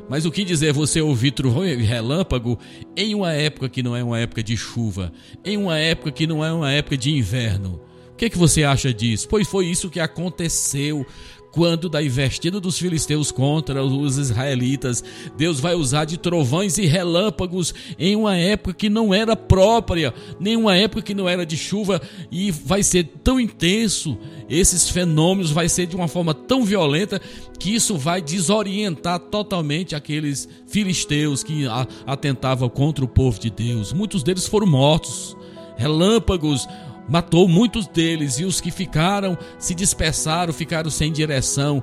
[0.10, 2.58] Mas o que dizer você ouvir trovão e relâmpago
[2.98, 5.14] em uma época que não é uma época de chuva,
[5.46, 7.80] em uma época que não é uma época de inverno?
[8.12, 9.28] O que, é que você acha disso?
[9.30, 11.06] Pois foi isso que aconteceu
[11.52, 15.04] quando da investida dos filisteus contra os israelitas,
[15.38, 20.56] Deus vai usar de trovões e relâmpagos em uma época que não era própria, nem
[20.56, 24.18] uma época que não era de chuva, e vai ser tão intenso,
[24.50, 27.22] esses fenômenos vai ser de uma forma tão violenta
[27.60, 31.66] que isso vai desorientar totalmente aqueles filisteus que
[32.06, 33.92] atentavam contra o povo de Deus.
[33.92, 35.36] Muitos deles foram mortos.
[35.78, 36.68] Relâmpagos
[37.10, 41.82] matou muitos deles e os que ficaram se dispersaram, ficaram sem direção,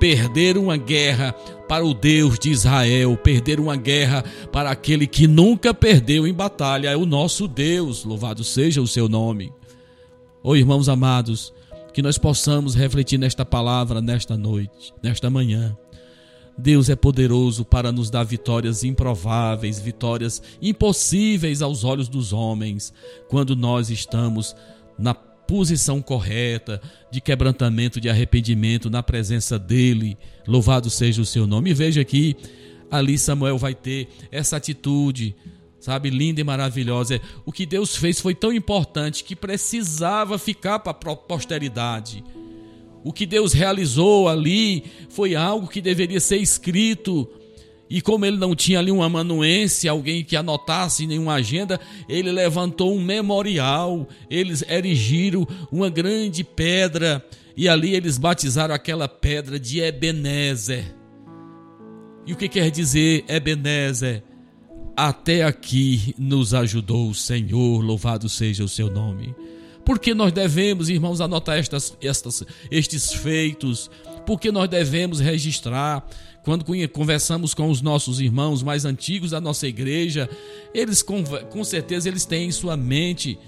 [0.00, 1.32] perderam uma guerra
[1.68, 6.88] para o Deus de Israel, perderam uma guerra para aquele que nunca perdeu em batalha,
[6.88, 9.52] é o nosso Deus, louvado seja o seu nome.
[10.42, 11.52] Oh, irmãos amados,
[11.92, 15.76] que nós possamos refletir nesta palavra nesta noite, nesta manhã.
[16.58, 22.92] Deus é poderoso para nos dar vitórias improváveis, vitórias impossíveis aos olhos dos homens,
[23.28, 24.56] quando nós estamos
[24.98, 30.18] na posição correta de quebrantamento, de arrependimento na presença dele.
[30.46, 31.70] Louvado seja o seu nome.
[31.70, 32.36] E veja que
[32.90, 35.36] ali Samuel vai ter essa atitude,
[35.78, 37.20] sabe, linda e maravilhosa.
[37.46, 42.24] O que Deus fez foi tão importante que precisava ficar para a posteridade.
[43.08, 47.26] O que Deus realizou ali foi algo que deveria ser escrito.
[47.88, 52.94] E como ele não tinha ali um amanuense, alguém que anotasse nenhuma agenda, ele levantou
[52.94, 54.06] um memorial.
[54.28, 57.24] Eles erigiram uma grande pedra
[57.56, 60.94] e ali eles batizaram aquela pedra de Ebenezer.
[62.26, 64.22] E o que quer dizer Ebenezer?
[64.94, 69.34] Até aqui nos ajudou o Senhor, louvado seja o seu nome.
[69.88, 73.90] Porque nós devemos, irmãos, anotar estas, estas, estes feitos,
[74.26, 76.06] porque nós devemos registrar.
[76.42, 76.62] Quando
[76.92, 80.28] conversamos com os nossos irmãos mais antigos da nossa igreja,
[80.74, 83.38] eles com, com certeza eles têm em sua mente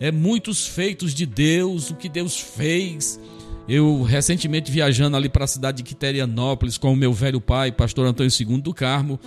[0.00, 3.20] é, muitos feitos de Deus, o que Deus fez.
[3.68, 8.06] Eu recentemente viajando ali para a cidade de Quiterianópolis com o meu velho pai, pastor
[8.06, 9.20] Antônio II do Carmo,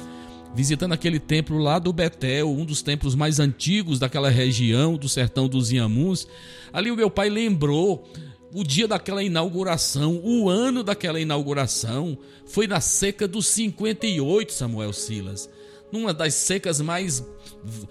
[0.54, 5.48] visitando aquele templo lá do Betel, um dos templos mais antigos daquela região, do sertão
[5.48, 6.28] dos Inhamuns.
[6.72, 8.08] Ali o meu pai lembrou
[8.54, 15.50] o dia daquela inauguração, o ano daquela inauguração, foi na seca dos 58, Samuel Silas.
[15.92, 17.24] Numa das secas mais,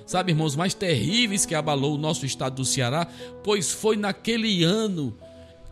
[0.07, 3.07] sabe, irmãos, mais terríveis que abalou o nosso estado do Ceará,
[3.43, 5.17] pois foi naquele ano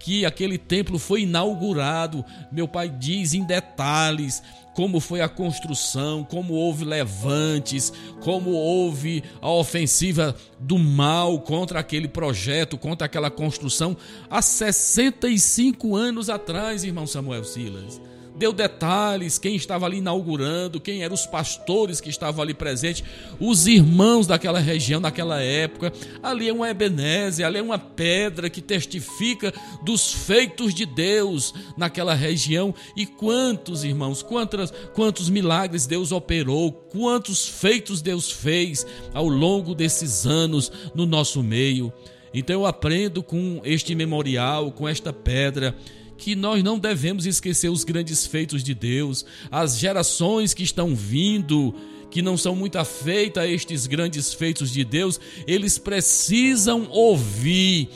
[0.01, 2.25] que aquele templo foi inaugurado.
[2.51, 4.43] Meu pai diz em detalhes
[4.81, 12.09] como foi a construção, como houve levantes, como houve a ofensiva do mal contra aquele
[12.09, 13.95] projeto, contra aquela construção
[14.31, 18.01] há 65 anos atrás, irmão Samuel Silas
[18.41, 23.05] deu detalhes, quem estava ali inaugurando, quem eram os pastores que estavam ali presentes,
[23.39, 25.93] os irmãos daquela região, naquela época.
[26.23, 32.15] Ali é uma Ebenezer, ali é uma pedra que testifica dos feitos de Deus naquela
[32.15, 32.75] região.
[32.97, 40.25] E quantos irmãos, quantos, quantos milagres Deus operou, quantos feitos Deus fez ao longo desses
[40.25, 41.93] anos no nosso meio.
[42.33, 45.77] Então eu aprendo com este memorial, com esta pedra
[46.21, 51.75] que nós não devemos esquecer os grandes feitos de Deus, as gerações que estão vindo,
[52.11, 57.89] que não são muito afeitas a estes grandes feitos de Deus, eles precisam ouvir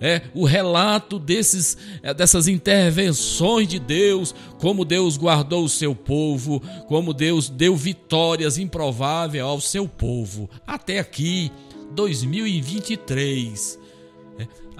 [0.00, 6.60] é, o relato desses, é, dessas intervenções de Deus, como Deus guardou o seu povo,
[6.88, 10.50] como Deus deu vitórias improváveis ao seu povo.
[10.66, 11.52] Até aqui,
[11.94, 13.79] 2023.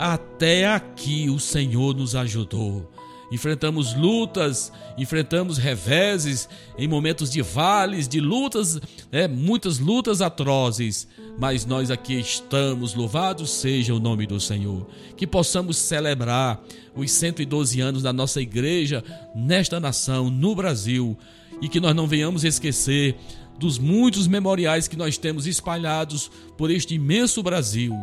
[0.01, 2.91] Até aqui o Senhor nos ajudou.
[3.31, 6.49] Enfrentamos lutas, enfrentamos reveses
[6.79, 8.81] em momentos de vales, de lutas,
[9.13, 11.07] é, muitas lutas atrozes,
[11.39, 14.89] mas nós aqui estamos, louvado seja o nome do Senhor.
[15.19, 16.65] Que possamos celebrar
[16.97, 19.05] os 112 anos da nossa igreja
[19.37, 21.15] nesta nação, no Brasil,
[21.61, 23.17] e que nós não venhamos esquecer
[23.59, 27.95] dos muitos memoriais que nós temos espalhados por este imenso Brasil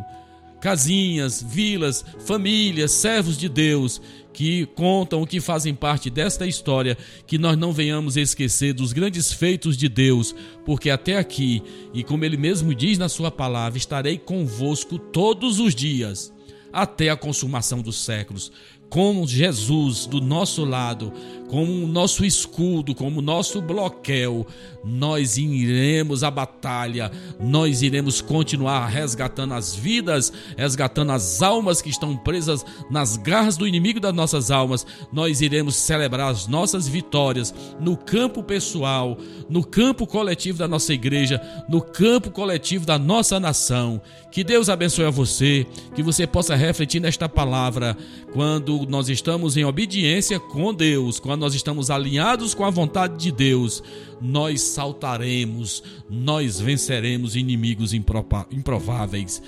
[0.60, 4.00] casinhas, vilas, famílias, servos de Deus
[4.32, 6.96] que contam, que fazem parte desta história,
[7.26, 10.32] que nós não venhamos esquecer dos grandes feitos de Deus,
[10.64, 11.60] porque até aqui,
[11.92, 16.32] e como ele mesmo diz na sua palavra, estarei convosco todos os dias,
[16.72, 18.52] até a consumação dos séculos
[18.88, 21.12] com Jesus do nosso lado,
[21.48, 24.46] como nosso escudo, como nosso bloqueio,
[24.84, 27.10] nós iremos à batalha,
[27.40, 33.66] nós iremos continuar resgatando as vidas, resgatando as almas que estão presas nas garras do
[33.66, 34.86] inimigo das nossas almas.
[35.12, 39.18] Nós iremos celebrar as nossas vitórias no campo pessoal,
[39.48, 44.00] no campo coletivo da nossa igreja, no campo coletivo da nossa nação.
[44.30, 47.96] Que Deus abençoe a você, que você possa refletir nesta palavra
[48.32, 53.32] quando nós estamos em obediência com Deus, quando nós estamos alinhados com a vontade de
[53.32, 53.82] Deus,
[54.20, 59.42] nós saltaremos, nós venceremos inimigos improváveis.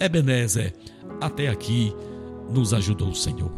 [0.00, 0.74] Ebenezer,
[1.20, 1.92] até aqui
[2.50, 3.52] nos ajudou o Senhor.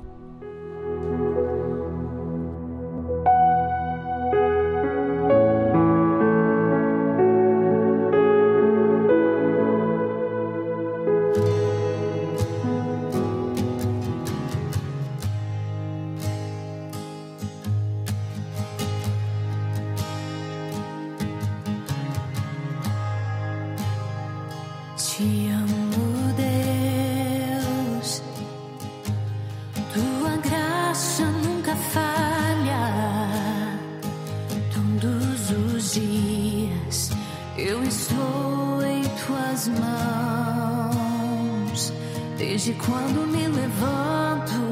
[42.47, 44.64] Desde quando me levanto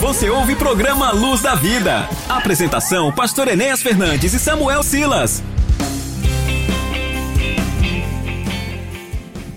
[0.00, 2.08] Você ouve o programa Luz da Vida.
[2.28, 5.42] Apresentação: Pastor Enéas Fernandes e Samuel Silas.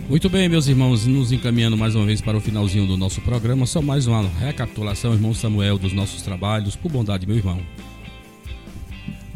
[0.07, 3.65] Muito bem, meus irmãos, nos encaminhando mais uma vez para o finalzinho do nosso programa.
[3.65, 6.75] Só mais uma recapitulação, irmão Samuel, dos nossos trabalhos.
[6.75, 7.59] Por bondade, meu irmão.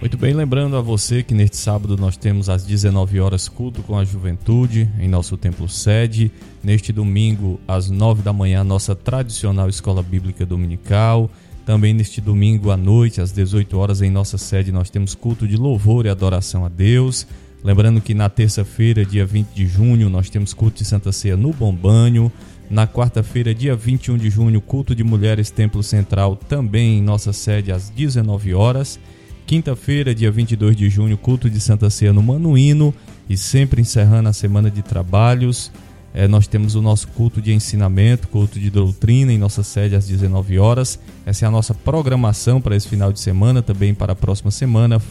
[0.04, 3.97] Muito bem, lembrando a você que neste sábado nós temos às 19 horas culto com
[3.97, 6.30] a juventude em nosso templo sede.
[6.62, 11.32] Neste domingo, às 9 da manhã, nossa tradicional escola bíblica dominical.
[11.66, 15.56] Também neste domingo à noite, às 18 horas, em nossa sede, nós temos culto de
[15.56, 17.26] louvor e adoração a Deus.
[17.64, 21.54] Lembrando que na terça-feira, dia 20 de junho, nós temos culto de Santa Ceia no
[21.54, 22.30] Bombanho.
[22.70, 27.72] Na quarta-feira, dia 21 de junho, culto de mulheres Templo Central, também em nossa sede
[27.72, 28.99] às 19 horas.
[29.46, 32.94] Quinta-feira, dia 22 de junho, culto de Santa Ceia no Manuíno
[33.30, 35.72] e sempre encerrando a semana de trabalhos.
[36.14, 40.08] É, nós temos o nosso culto de ensinamento, culto de doutrina em nossa sede às
[40.08, 40.98] 19 horas.
[41.26, 45.02] Essa é a nossa programação para esse final de semana, também para a próxima semana,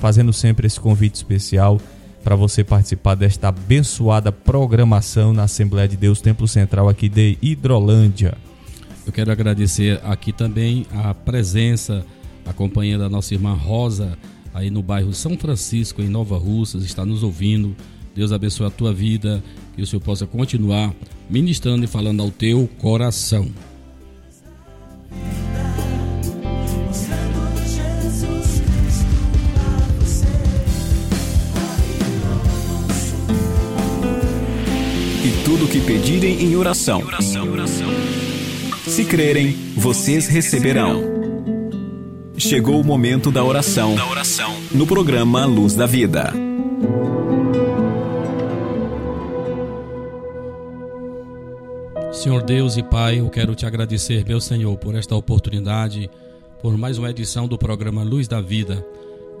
[0.00, 1.78] fazendo sempre esse convite especial
[2.24, 8.34] para você participar desta abençoada programação na Assembleia de Deus Templo Central aqui de Hidrolândia.
[9.04, 12.06] Eu quero agradecer aqui também a presença,
[12.44, 14.18] a companhia da nossa irmã Rosa,
[14.52, 17.74] aí no bairro São Francisco, em Nova Russas, está nos ouvindo.
[18.14, 19.42] Deus abençoe a tua vida,
[19.74, 20.94] que o Senhor possa continuar
[21.30, 23.48] ministrando e falando ao teu coração.
[35.24, 37.02] E tudo que pedirem em oração.
[38.86, 41.11] Se crerem, vocês receberão.
[42.36, 43.94] Chegou o momento da oração.
[44.72, 46.32] No programa Luz da Vida.
[52.10, 56.10] Senhor Deus e Pai, eu quero te agradecer, meu Senhor, por esta oportunidade,
[56.60, 58.84] por mais uma edição do programa Luz da Vida.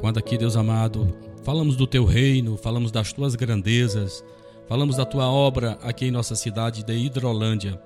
[0.00, 1.12] Quando aqui, Deus amado,
[1.42, 4.22] falamos do teu reino, falamos das tuas grandezas,
[4.68, 7.80] falamos da tua obra aqui em nossa cidade de Hidrolândia.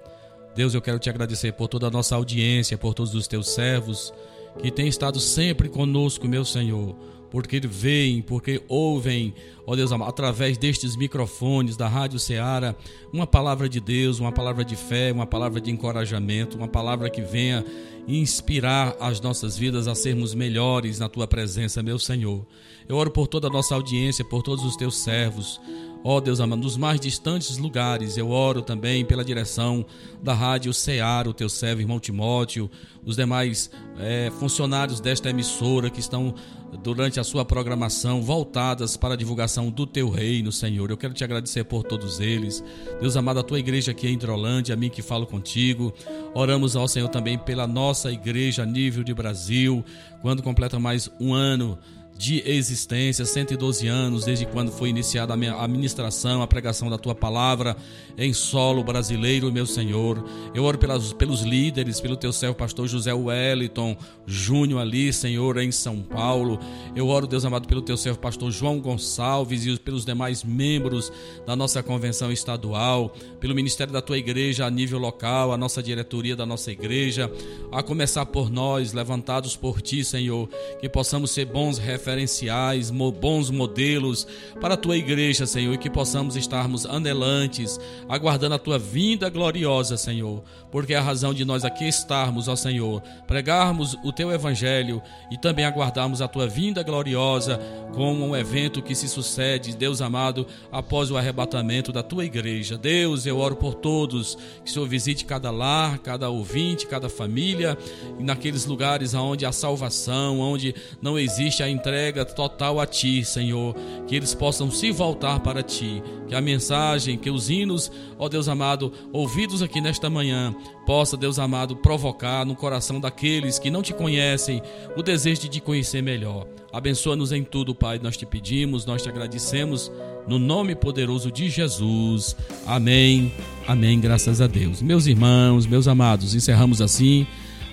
[0.54, 4.12] Deus, eu quero te agradecer por toda a nossa audiência, por todos os teus servos
[4.58, 6.96] que têm estado sempre conosco, meu Senhor
[7.30, 9.34] porque veem, porque ouvem,
[9.66, 12.74] ó Deus amado, através destes microfones da Rádio Ceará,
[13.12, 17.20] uma palavra de Deus, uma palavra de fé, uma palavra de encorajamento, uma palavra que
[17.20, 17.64] venha
[18.08, 22.46] inspirar as nossas vidas a sermos melhores na tua presença, meu Senhor.
[22.88, 25.60] Eu oro por toda a nossa audiência, por todos os teus servos,
[26.08, 29.84] Ó Deus amado, nos mais distantes lugares, eu oro também pela direção
[30.22, 32.70] da Rádio Ceará, o teu servo, irmão Timóteo,
[33.04, 36.32] os demais é, funcionários desta emissora que estão
[36.80, 40.92] durante a sua programação voltadas para a divulgação do teu reino, Senhor.
[40.92, 42.62] Eu quero te agradecer por todos eles.
[43.00, 45.92] Deus amado, a tua igreja aqui em Hidrolândia, a mim que falo contigo.
[46.34, 49.84] Oramos ao Senhor também pela nossa igreja a nível de Brasil,
[50.22, 51.76] quando completa mais um ano
[52.16, 57.14] de existência, 112 anos desde quando foi iniciada a minha administração, a pregação da tua
[57.14, 57.76] palavra
[58.16, 60.24] em solo brasileiro, meu Senhor.
[60.54, 63.96] Eu oro pelas, pelos líderes, pelo teu servo pastor José Wellington
[64.26, 66.58] Júnior ali, Senhor, em São Paulo.
[66.94, 71.12] Eu oro, Deus amado, pelo teu servo pastor João Gonçalves e pelos demais membros
[71.46, 76.34] da nossa convenção estadual, pelo ministério da tua igreja a nível local, a nossa diretoria
[76.34, 77.30] da nossa igreja,
[77.70, 80.48] a começar por nós, levantados por ti, Senhor,
[80.80, 84.26] que possamos ser bons referentes referenciais, bons modelos
[84.60, 89.96] para a tua igreja, Senhor, e que possamos estarmos anelantes, aguardando a tua vinda gloriosa,
[89.96, 95.02] Senhor, porque é a razão de nós aqui estarmos, ó Senhor, pregarmos o teu evangelho
[95.32, 97.60] e também aguardarmos a tua vinda gloriosa
[97.92, 102.78] como um evento que se sucede, Deus amado, após o arrebatamento da tua igreja.
[102.78, 107.76] Deus, eu oro por todos, que o Senhor visite cada lar, cada ouvinte, cada família,
[108.18, 113.24] e naqueles lugares onde há salvação, onde não existe a entrega entrega total a Ti,
[113.24, 113.74] Senhor.
[114.06, 116.02] Que eles possam se voltar para Ti.
[116.28, 121.38] Que a mensagem, que os hinos, ó Deus amado, ouvidos aqui nesta manhã, possa, Deus
[121.38, 124.62] amado, provocar no coração daqueles que não te conhecem
[124.94, 126.46] o desejo de te conhecer melhor.
[126.70, 127.98] Abençoa-nos em tudo, Pai.
[128.02, 129.90] Nós te pedimos, nós te agradecemos.
[130.28, 132.36] No nome poderoso de Jesus.
[132.66, 133.32] Amém.
[133.66, 133.98] Amém.
[133.98, 134.82] Graças a Deus.
[134.82, 137.26] Meus irmãos, meus amados, encerramos assim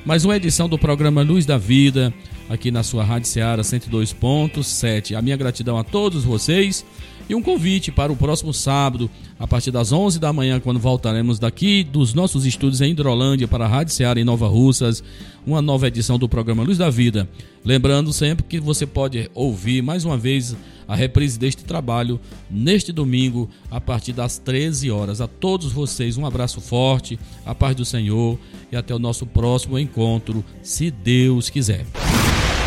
[0.06, 2.14] mais uma edição do programa Luz da Vida
[2.49, 5.16] aqui na sua Rádio Seara 102.7.
[5.16, 6.86] A minha gratidão a todos vocês
[7.30, 9.09] e um convite para o próximo sábado,
[9.39, 13.65] a partir das 11 da manhã, quando voltaremos daqui dos nossos estúdios em Hidrolândia para
[13.65, 15.03] a Rádio Seara em Nova Russas,
[15.45, 17.28] uma nova edição do programa Luz da Vida.
[17.63, 20.55] Lembrando sempre que você pode ouvir mais uma vez
[20.88, 22.19] a reprise deste trabalho
[22.49, 25.21] neste domingo a partir das 13 horas.
[25.21, 28.38] A todos vocês um abraço forte, a paz do Senhor
[28.71, 31.86] e até o nosso próximo encontro, se Deus quiser.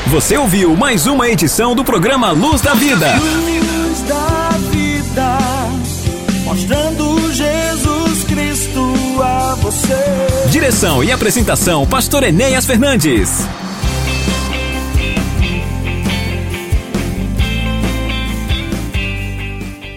[0.09, 3.17] Você ouviu mais uma edição do programa Luz da Vida.
[4.09, 5.39] Da vida,
[6.45, 10.49] mostrando Jesus Cristo a você.
[10.51, 13.47] Direção e apresentação: Pastor Enéas Fernandes.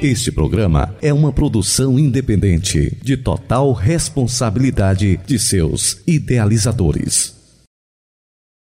[0.02, 7.39] Este programa é uma produção independente, de total responsabilidade de seus idealizadores.